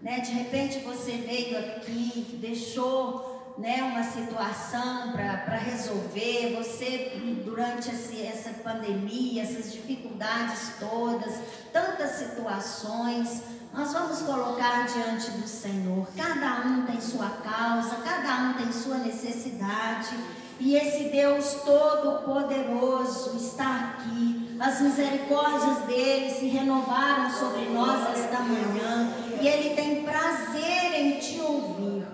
Né? 0.00 0.20
De 0.20 0.32
repente 0.32 0.78
você 0.78 1.12
veio 1.12 1.58
aqui, 1.58 2.38
deixou 2.40 3.54
né, 3.58 3.82
uma 3.82 4.02
situação 4.02 5.12
para 5.12 5.58
resolver, 5.58 6.56
você 6.56 7.20
durante 7.44 7.90
esse, 7.90 8.22
essa 8.22 8.50
pandemia, 8.62 9.42
essas 9.42 9.72
dificuldades 9.72 10.76
todas, 10.80 11.34
tantas 11.70 12.12
situações, 12.12 13.42
nós 13.74 13.92
vamos 13.92 14.22
colocar 14.22 14.86
diante 14.86 15.32
do 15.32 15.46
Senhor. 15.46 16.08
Cada 16.16 16.66
um 16.66 16.86
tem 16.86 16.98
sua 16.98 17.28
causa, 17.28 17.96
cada 17.96 18.36
um 18.44 18.54
tem 18.54 18.72
sua 18.72 18.96
necessidade. 18.96 20.16
E 20.60 20.74
esse 20.74 21.04
Deus 21.04 21.54
Todo-Poderoso 21.64 23.36
está 23.36 23.94
aqui. 23.94 24.56
As 24.58 24.80
misericórdias 24.80 25.86
dele 25.86 26.30
se 26.34 26.48
renovaram 26.48 27.30
sobre 27.30 27.66
nós 27.66 28.18
esta 28.18 28.40
manhã. 28.40 29.12
E 29.40 29.46
ele 29.46 29.74
tem 29.76 30.02
prazer 30.02 30.94
em 30.94 31.18
te 31.20 31.40
ouvir. 31.40 32.04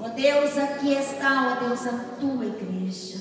Ó 0.00 0.08
Deus, 0.08 0.56
aqui 0.56 0.94
está, 0.94 1.56
ó 1.56 1.64
Deus, 1.66 1.86
a 1.86 1.98
tua 2.18 2.46
igreja. 2.46 3.20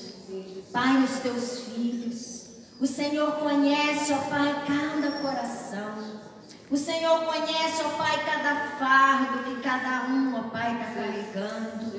Pai, 0.72 1.04
os 1.04 1.20
teus 1.20 1.66
filhos. 1.66 2.46
O 2.80 2.88
Senhor 2.88 3.34
conhece, 3.34 4.14
ó 4.14 4.18
Pai, 4.30 4.64
cada 4.66 5.12
coração. 5.22 6.22
O 6.70 6.78
Senhor 6.78 7.20
conhece, 7.26 7.84
ó 7.84 7.90
Pai, 7.98 8.24
cada 8.26 8.56
fardo 8.80 9.44
que 9.44 9.62
cada 9.62 10.08
um, 10.08 10.40
ó 10.40 10.44
Pai, 10.44 10.72
está 10.74 10.86
carregando. 10.86 11.92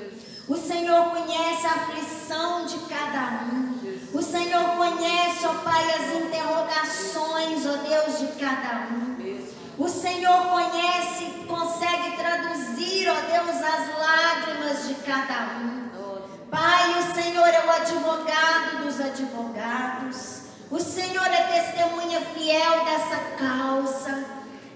O 0.45 0.57
Senhor 0.57 1.05
conhece 1.05 1.65
a 1.65 1.71
aflição 1.71 2.65
de 2.65 2.77
cada 2.79 3.45
um. 3.45 3.79
O 4.13 4.21
Senhor 4.21 4.75
conhece, 4.75 5.45
ó 5.45 5.53
Pai, 5.63 5.85
as 5.91 6.21
interrogações, 6.21 7.65
ó 7.65 7.77
Deus, 7.77 8.19
de 8.19 8.27
cada 8.39 8.87
um. 8.91 9.13
O 9.77 9.87
Senhor 9.87 10.45
conhece, 10.49 11.25
consegue 11.47 12.17
traduzir, 12.17 13.09
ó 13.09 13.15
Deus, 13.21 13.55
as 13.55 13.97
lágrimas 13.97 14.87
de 14.89 14.95
cada 14.95 15.59
um. 15.61 15.83
Pai, 16.51 16.99
o 16.99 17.15
Senhor 17.15 17.47
é 17.47 17.65
o 17.65 17.71
advogado 17.71 18.83
dos 18.83 18.99
advogados. 18.99 20.41
O 20.69 20.79
Senhor 20.79 21.25
é 21.25 21.61
testemunha 21.61 22.19
fiel 22.19 22.83
dessa 22.83 23.17
causa, 23.39 24.25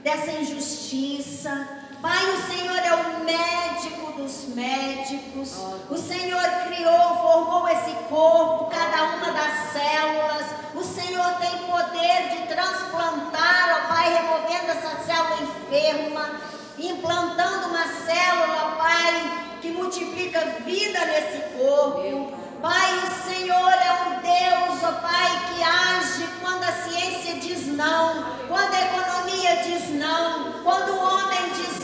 dessa 0.01 0.32
injustiça. 0.32 1.87
Pai, 2.02 2.26
o 2.30 2.41
Senhor 2.45 2.78
é 2.78 2.93
o 2.93 3.24
médico 3.24 4.12
dos 4.12 4.54
médicos. 4.54 5.56
O 5.89 5.98
Senhor 5.98 6.43
criou, 6.68 7.16
formou 7.22 7.68
esse 7.70 7.91
corpo, 8.08 8.66
cada 8.66 9.04
uma 9.16 9.32
das 9.32 9.72
células. 9.72 10.45
O 10.76 10.84
Senhor 10.84 11.26
tem 11.39 11.58
poder 11.66 12.30
de 12.30 12.48
transplantar, 12.54 13.84
ó 13.84 13.93
Pai, 13.93 14.14
removendo 14.14 14.72
essa 14.72 14.95
célula 15.04 15.41
enferma, 15.41 16.39
implantando 16.78 17.70
uma 17.70 17.88
célula, 17.88 18.76
Pai, 18.78 19.58
que 19.62 19.72
multiplica 19.72 20.39
vida 20.64 21.04
nesse 21.06 21.39
corpo. 21.58 22.32
Pai, 22.62 23.00
o 23.00 23.30
Senhor 23.30 23.74
é 23.74 23.91
um 24.04 24.20
Deus, 24.22 24.84
ó 24.84 24.91
Pai, 25.02 25.48
que 25.48 25.64
age 25.64 26.28
quando 26.41 26.64
a 26.64 26.72
ciência 26.72 27.36
diz 27.36 27.68
não, 27.68 28.24
quando 28.48 28.74
a 28.74 28.82
economia 28.82 29.58
diz 29.64 29.89
não, 29.89 30.64
quando 30.64 30.89
o 30.91 31.00
homem 31.00 31.37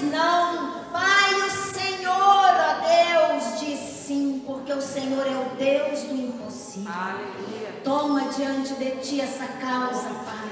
não. 0.04 0.84
Pai, 0.92 1.34
o 1.42 1.50
Senhor, 1.50 2.14
ó 2.14 3.34
Deus, 3.36 3.60
diz 3.60 3.80
sim, 3.80 4.44
porque 4.46 4.74
o 4.74 4.82
Senhor 4.82 5.26
é 5.26 5.38
o 5.38 5.56
Deus 5.56 6.02
do 6.04 6.16
impossível. 6.16 6.92
Aleluia. 6.92 7.82
Toma 7.84 8.22
diante 8.30 8.74
de 8.76 8.92
ti 9.02 9.22
essa 9.22 9.46
causa, 9.46 10.10
Pai. 10.26 10.44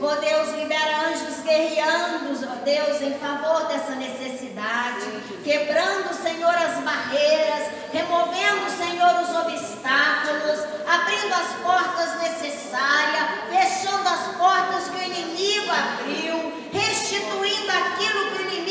Ó 0.00 0.14
Deus, 0.16 0.54
libera 0.54 1.08
anjos 1.08 1.42
guerreando, 1.42 2.38
ó 2.46 2.64
Deus, 2.64 3.00
em 3.00 3.14
favor 3.18 3.66
dessa 3.66 3.94
necessidade, 3.94 5.06
quebrando, 5.42 6.12
Senhor, 6.12 6.54
as 6.54 6.84
barreiras, 6.84 7.70
removendo, 7.92 8.70
Senhor, 8.76 9.22
os 9.22 9.34
obstáculos, 9.34 10.60
abrindo 10.86 11.32
as 11.32 11.48
portas 11.62 12.20
necessárias, 12.20 13.26
fechando 13.48 14.06
as 14.06 14.36
portas 14.36 14.88
que 14.90 14.98
o 14.98 15.02
inimigo 15.02 15.70
abriu, 15.70 16.52
restituindo 16.72 17.70
aquilo 17.70 18.26
que 18.26 18.42
o 18.42 18.52
inimigo 18.52 18.65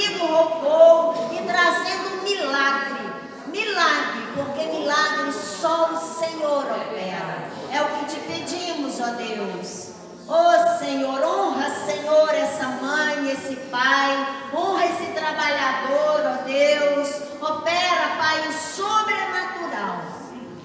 e 1.32 1.48
trazendo 1.48 2.24
milagre. 2.24 3.06
Milagre, 3.48 4.22
porque 4.36 4.66
milagre 4.66 5.32
só 5.32 5.94
o 5.94 5.98
Senhor 5.98 6.66
opera. 6.66 7.50
É 7.72 7.82
o 7.82 7.88
que 7.88 8.06
te 8.06 8.20
pedimos, 8.22 9.00
ó 9.00 9.12
Deus. 9.12 9.90
Ó 10.28 10.78
Senhor, 10.80 11.22
honra, 11.24 11.70
Senhor, 11.86 12.30
essa 12.34 12.68
mãe, 12.68 13.32
esse 13.32 13.56
pai, 13.70 14.28
honra 14.54 14.86
esse 14.86 15.06
trabalhador, 15.14 16.22
ó 16.26 16.44
Deus. 16.44 17.10
Opera, 17.42 18.16
Pai, 18.18 18.48
o 18.48 18.54
sobrenatural. 18.54 20.02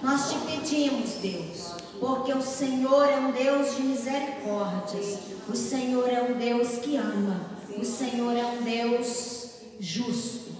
Nós 0.02 0.30
te 0.30 0.38
pedimos, 0.38 1.10
Deus, 1.20 1.74
porque 2.00 2.32
o 2.32 2.42
Senhor 2.42 3.08
é 3.08 3.16
um 3.16 3.32
Deus 3.32 3.76
de 3.76 3.82
misericórdias. 3.82 5.18
O 5.48 5.54
Senhor 5.54 6.08
é 6.08 6.22
um 6.22 6.32
Deus 6.38 6.78
que 6.78 6.96
ama. 6.96 7.40
O 7.76 7.84
Senhor 7.84 8.36
é 8.36 8.44
um 8.44 8.62
Deus 8.62 9.39
justo. 9.80 10.50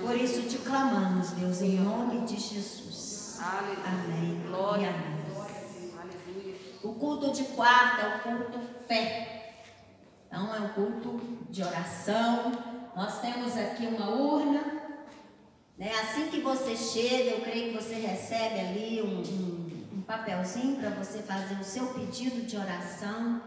Por 0.00 0.14
isso 0.16 0.42
te 0.48 0.58
clamamos, 0.58 1.30
Deus, 1.32 1.60
em 1.60 1.76
nome 1.80 2.20
de 2.26 2.36
Jesus. 2.38 3.38
Aleluia. 3.40 3.84
Amém. 3.86 4.42
Glória. 4.48 4.82
E 4.82 4.88
amém. 4.88 5.92
Aleluia. 6.00 6.54
O 6.82 6.94
culto 6.94 7.32
de 7.32 7.44
quarta 7.44 8.02
é 8.02 8.16
o 8.16 8.20
culto 8.20 8.58
fé. 8.86 9.62
Então 10.26 10.54
é 10.54 10.60
um 10.60 10.68
culto 10.68 11.20
de 11.50 11.62
oração. 11.62 12.52
Nós 12.96 13.20
temos 13.20 13.56
aqui 13.56 13.86
uma 13.86 14.10
urna. 14.10 14.62
Né? 15.76 15.90
Assim 16.02 16.28
que 16.28 16.40
você 16.40 16.76
chega, 16.76 17.30
eu 17.36 17.40
creio 17.42 17.72
que 17.72 17.82
você 17.82 17.94
recebe 17.94 18.58
ali 18.60 19.02
um, 19.02 19.20
um- 19.20 19.98
um 19.98 20.02
papelzinho 20.02 20.76
para 20.76 20.90
você 20.90 21.18
fazer 21.22 21.54
o 21.54 21.64
seu 21.64 21.86
pedido 21.88 22.44
de 22.46 22.56
oração. 22.56 23.40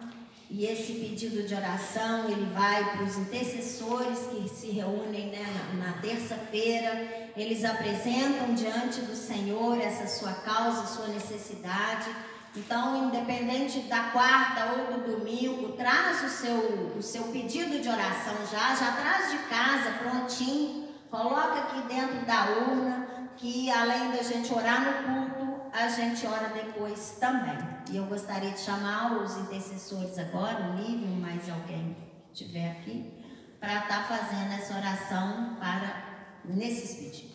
E 0.53 0.65
esse 0.65 0.91
pedido 0.95 1.47
de 1.47 1.55
oração 1.55 2.29
ele 2.29 2.45
vai 2.53 2.83
para 2.91 3.03
os 3.03 3.15
intercessores 3.15 4.19
que 4.27 4.49
se 4.49 4.69
reúnem 4.69 5.27
né, 5.27 5.45
na, 5.75 5.93
terça-feira. 6.01 7.31
Eles 7.37 7.63
apresentam 7.63 8.53
diante 8.53 8.99
do 8.99 9.15
Senhor 9.15 9.79
essa 9.79 10.07
sua 10.07 10.33
causa, 10.33 10.85
sua 10.87 11.07
necessidade. 11.07 12.13
Então, 12.53 13.07
independente 13.07 13.79
da 13.83 14.09
quarta 14.11 14.73
ou 14.73 14.99
do 14.99 15.15
domingo, 15.15 15.69
traz 15.69 16.21
o 16.21 16.27
seu, 16.27 16.97
o 16.97 17.01
seu 17.01 17.23
pedido 17.31 17.79
de 17.79 17.87
oração 17.87 18.35
já, 18.51 18.75
já 18.75 18.91
traz 18.91 19.31
de 19.31 19.37
casa 19.47 19.91
prontinho, 19.99 20.89
coloca 21.09 21.59
aqui 21.59 21.81
dentro 21.87 22.25
da 22.25 22.49
urna, 22.49 23.07
que 23.37 23.71
além 23.71 24.11
da 24.11 24.21
gente 24.21 24.53
orar 24.53 24.81
no 24.81 25.29
culto, 25.29 25.61
a 25.71 25.87
gente 25.87 26.27
ora 26.27 26.49
depois 26.49 27.15
também. 27.21 27.70
E 27.89 27.97
eu 27.97 28.05
gostaria 28.05 28.51
de 28.51 28.59
chamar 28.59 29.21
os 29.21 29.37
intercessores 29.37 30.17
agora, 30.17 30.71
o 30.71 30.75
Lívio, 30.75 31.07
mais 31.07 31.49
alguém 31.49 31.95
que 32.31 32.41
estiver 32.41 32.71
aqui, 32.71 33.11
para 33.59 33.79
estar 33.79 34.07
fazendo 34.07 34.53
essa 34.53 34.75
oração 34.75 35.55
para 35.59 36.29
nesses 36.45 36.95
pedidos. 36.95 37.31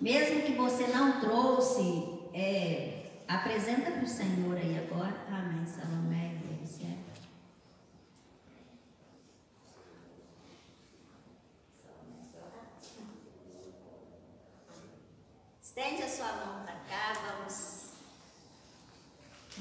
Mesmo 0.00 0.42
que 0.42 0.52
você 0.52 0.86
não 0.86 1.20
trouxe, 1.20 2.30
é, 2.32 3.22
apresenta 3.28 3.90
para 3.90 4.02
o 4.02 4.08
Senhor 4.08 4.56
aí 4.56 4.78
agora. 4.78 5.14
Amém, 5.28 5.66
Salomé, 5.66 6.36
Deus 6.42 6.70
certo. 6.70 7.10
Estende 15.80 16.02
a 16.02 16.08
sua 16.10 16.26
mão 16.26 16.62
para 16.62 16.74
cá, 16.90 17.18
vamos. 17.26 17.94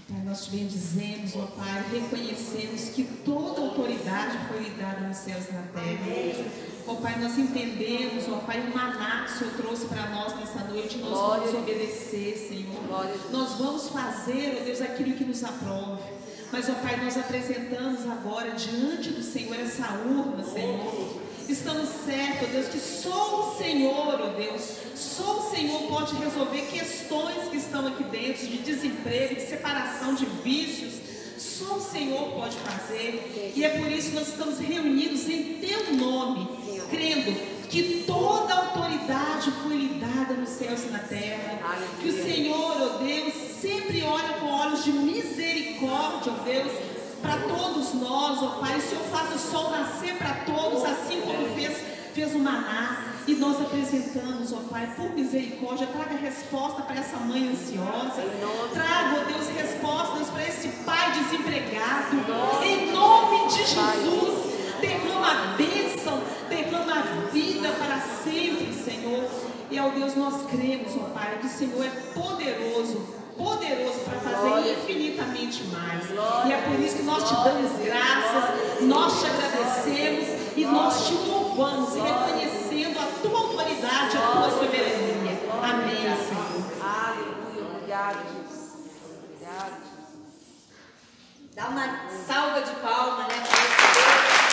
Pai, 0.09 0.21
nós 0.25 0.43
te 0.43 0.51
bendizemos, 0.51 1.33
ó 1.37 1.45
Pai, 1.45 1.81
reconhecemos 1.93 2.89
que 2.89 3.05
toda 3.23 3.61
autoridade 3.61 4.37
foi 4.49 4.63
lhe 4.63 4.69
dada 4.71 5.07
nos 5.07 5.15
céus 5.15 5.47
e 5.47 5.53
na 5.53 5.61
terra. 5.61 6.45
Ó 6.87 6.95
Pai, 6.95 7.17
nós 7.21 7.37
entendemos, 7.37 8.27
ó 8.27 8.39
Pai, 8.39 8.59
o 8.59 8.75
maná 8.75 9.23
que 9.23 9.31
o 9.31 9.37
Senhor 9.37 9.53
trouxe 9.53 9.85
para 9.85 10.09
nós 10.09 10.35
nessa 10.35 10.65
noite, 10.65 10.97
nós 10.97 11.09
Glória. 11.09 11.47
vamos 11.47 11.61
obedecer, 11.61 12.49
Senhor. 12.49 12.83
Glória. 12.85 13.15
Nós 13.31 13.53
vamos 13.53 13.87
fazer, 13.87 14.57
ó 14.59 14.65
Deus, 14.65 14.81
aquilo 14.81 15.15
que 15.15 15.23
nos 15.23 15.41
aprove. 15.41 16.03
Mas, 16.51 16.67
ó 16.67 16.73
Pai, 16.73 16.97
nós 16.97 17.17
apresentamos 17.17 18.05
agora 18.05 18.51
diante 18.51 19.11
do 19.11 19.23
Senhor 19.23 19.57
essa 19.57 19.87
urna, 19.93 20.43
Senhor. 20.43 21.28
Estamos 21.49 21.89
certos, 22.05 22.47
ó 22.47 22.51
Deus, 22.51 22.67
que 22.67 22.79
só 22.79 23.39
o 23.39 23.57
Senhor, 23.57 24.21
ó 24.21 24.27
Deus, 24.37 24.61
só 24.95 25.39
o 25.39 25.49
Senhor 25.49 25.81
pode 25.89 26.15
resolver 26.15 26.61
questões 26.71 27.49
que 27.49 27.57
estão 27.57 27.87
aqui 27.87 28.03
dentro, 28.03 28.45
de 28.45 28.57
desemprego, 28.59 29.33
de 29.33 29.47
separação, 29.47 30.13
de 30.13 30.25
vícios. 30.43 30.93
Só 31.39 31.77
o 31.77 31.81
Senhor 31.81 32.33
pode 32.33 32.55
fazer. 32.57 33.53
E 33.55 33.63
é 33.63 33.69
por 33.69 33.91
isso 33.91 34.11
que 34.11 34.15
nós 34.15 34.27
estamos 34.27 34.59
reunidos 34.59 35.27
em 35.27 35.55
Teu 35.55 35.95
nome, 35.95 36.47
crendo 36.91 37.33
que 37.67 38.03
toda 38.05 38.53
autoridade 38.53 39.51
foi 39.63 39.75
lhe 39.75 39.99
dada 39.99 40.35
nos 40.35 40.49
céus 40.49 40.83
e 40.83 40.89
na 40.89 40.99
terra. 40.99 41.79
Que 41.99 42.09
o 42.09 42.23
Senhor, 42.23 42.77
ó 42.79 42.97
Deus, 42.99 43.33
sempre 43.59 44.03
olha 44.03 44.33
com 44.39 44.45
olhos 44.47 44.83
de 44.83 44.91
misericórdia, 44.91 46.31
ó 46.31 46.43
Deus, 46.43 46.71
para 47.21 47.37
todos 47.37 47.93
nós, 47.93 48.41
ó 48.41 48.59
Pai. 48.59 48.77
O 48.77 48.81
Senhor 48.81 49.03
faz 49.05 49.35
o 49.35 49.39
sol 49.39 49.71
nascer 49.71 50.15
para 50.17 50.33
todos, 50.45 50.83
assim 50.83 51.21
como 51.21 51.55
fez, 51.55 51.77
fez 52.13 52.35
o 52.35 52.39
maná. 52.39 53.05
E 53.27 53.35
nós 53.35 53.61
apresentamos, 53.61 54.51
ó 54.53 54.57
Pai, 54.69 54.91
por 54.95 55.11
misericórdia, 55.13 55.87
traga 55.87 56.15
resposta 56.15 56.81
para 56.81 56.99
essa 56.99 57.17
mãe 57.17 57.49
ansiosa. 57.49 58.23
Traga, 58.73 59.21
ó 59.21 59.23
Deus, 59.25 59.47
respostas 59.49 60.29
para 60.29 60.47
esse 60.47 60.67
pai 60.83 61.11
desempregado. 61.11 62.17
Em 62.63 62.91
nome 62.91 63.47
de 63.49 63.65
Jesus, 63.65 64.59
derrama 64.81 65.31
a 65.31 65.57
bênção, 65.57 66.21
derrama 66.49 66.93
a 66.93 67.29
vida 67.31 67.69
para 67.77 67.99
sempre, 68.23 68.73
Senhor. 68.73 69.29
E 69.69 69.77
ao 69.77 69.91
Deus 69.91 70.15
nós 70.15 70.49
cremos, 70.49 70.95
ó 70.97 71.09
Pai, 71.13 71.37
que 71.39 71.45
o 71.45 71.49
Senhor 71.49 71.85
é 71.85 71.89
poderoso, 72.13 73.18
poderoso 73.39 73.99
para 74.01 74.19
fazer 74.19 74.49
Glória. 74.49 74.73
infinitamente 74.73 75.63
mais. 75.63 76.05
Glória. 76.07 76.49
E 76.49 76.53
é 76.53 76.61
por 76.61 76.79
isso 76.79 76.97
que 76.97 77.03
nós 77.03 77.23
te 77.23 77.33
damos 77.35 77.71
graças, 77.81 78.81
nós 78.81 79.19
te 79.21 79.25
agradecemos 79.27 80.57
e 80.57 80.65
nós 80.65 81.07
te 81.07 81.13
louvamos, 81.13 81.93
reconhecendo 81.95 82.99
a 82.99 83.05
tua 83.21 83.39
autoridade, 83.39 84.17
a 84.17 84.21
tua 84.21 84.51
soberania. 84.51 85.39
Amém, 85.63 85.95
Senhor. 85.95 86.49
Aleluia. 86.83 87.75
Obrigado, 87.75 88.17
Jesus. 88.27 88.91
Obrigado, 89.23 89.71
Jesus. 89.71 90.09
Dá 91.55 91.67
uma 91.69 92.09
salva 92.27 92.61
de 92.61 92.71
palma, 92.81 93.23
né? 93.23 93.43
pra 93.47 93.57
esse 93.63 93.87
Deus. 93.95 94.49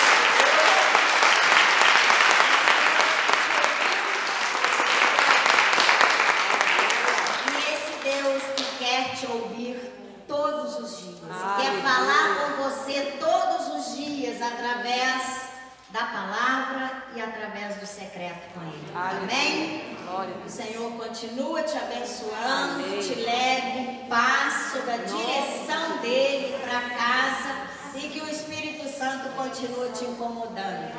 E 7.53 7.57
esse 7.75 7.93
Deus 8.05 8.43
que 8.57 8.65
quer 8.79 9.15
te 9.17 9.26
ouvir 9.43 10.25
todos 10.27 10.79
os 10.79 10.99
dias, 10.99 11.21
quer 11.61 11.83
falar 11.83 12.37
com 12.41 12.63
você 12.65 13.17
todos 13.21 13.75
os 13.87 13.97
dias 13.97 14.43
através 14.43 15.47
da 15.91 16.05
palavra 16.05 17.05
e 17.15 17.21
através 17.21 17.77
do 17.77 17.87
secreto 17.87 18.53
com 18.53 18.61
Ele. 18.61 18.93
Amém? 18.95 19.97
Glória 20.05 20.35
O. 20.45 20.49
Senhor 20.51 20.93
continua 20.93 21.63
te 21.63 21.77
abençoando, 21.77 22.85
Amém. 22.85 23.01
te 23.01 23.15
leve 23.15 23.79
em 23.79 24.09
paz 24.09 24.73
sob 24.73 24.91
a 24.91 24.97
Nome 24.97 25.07
direção 25.07 25.99
dele 25.99 26.59
para 26.61 26.81
casa 26.91 27.67
e 27.95 28.09
que 28.09 28.21
o 28.21 28.29
Espírito 28.29 28.89
Santo 28.89 29.29
continue 29.37 29.91
te 29.91 30.05
incomodando. 30.05 30.93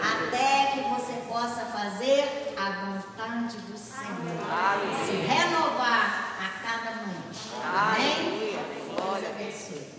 Até 0.00 0.72
que 0.72 0.80
você 0.88 1.12
possa 1.28 1.64
fazer 1.66 2.54
a 2.56 2.70
vontade 2.86 3.56
do 3.58 3.76
Senhor. 3.76 4.50
Aleluia. 4.50 5.04
Se 5.04 5.12
renovar. 5.12 6.29
Amém? 7.62 8.56
Deus 8.96 9.24
abençoe. 9.30 9.89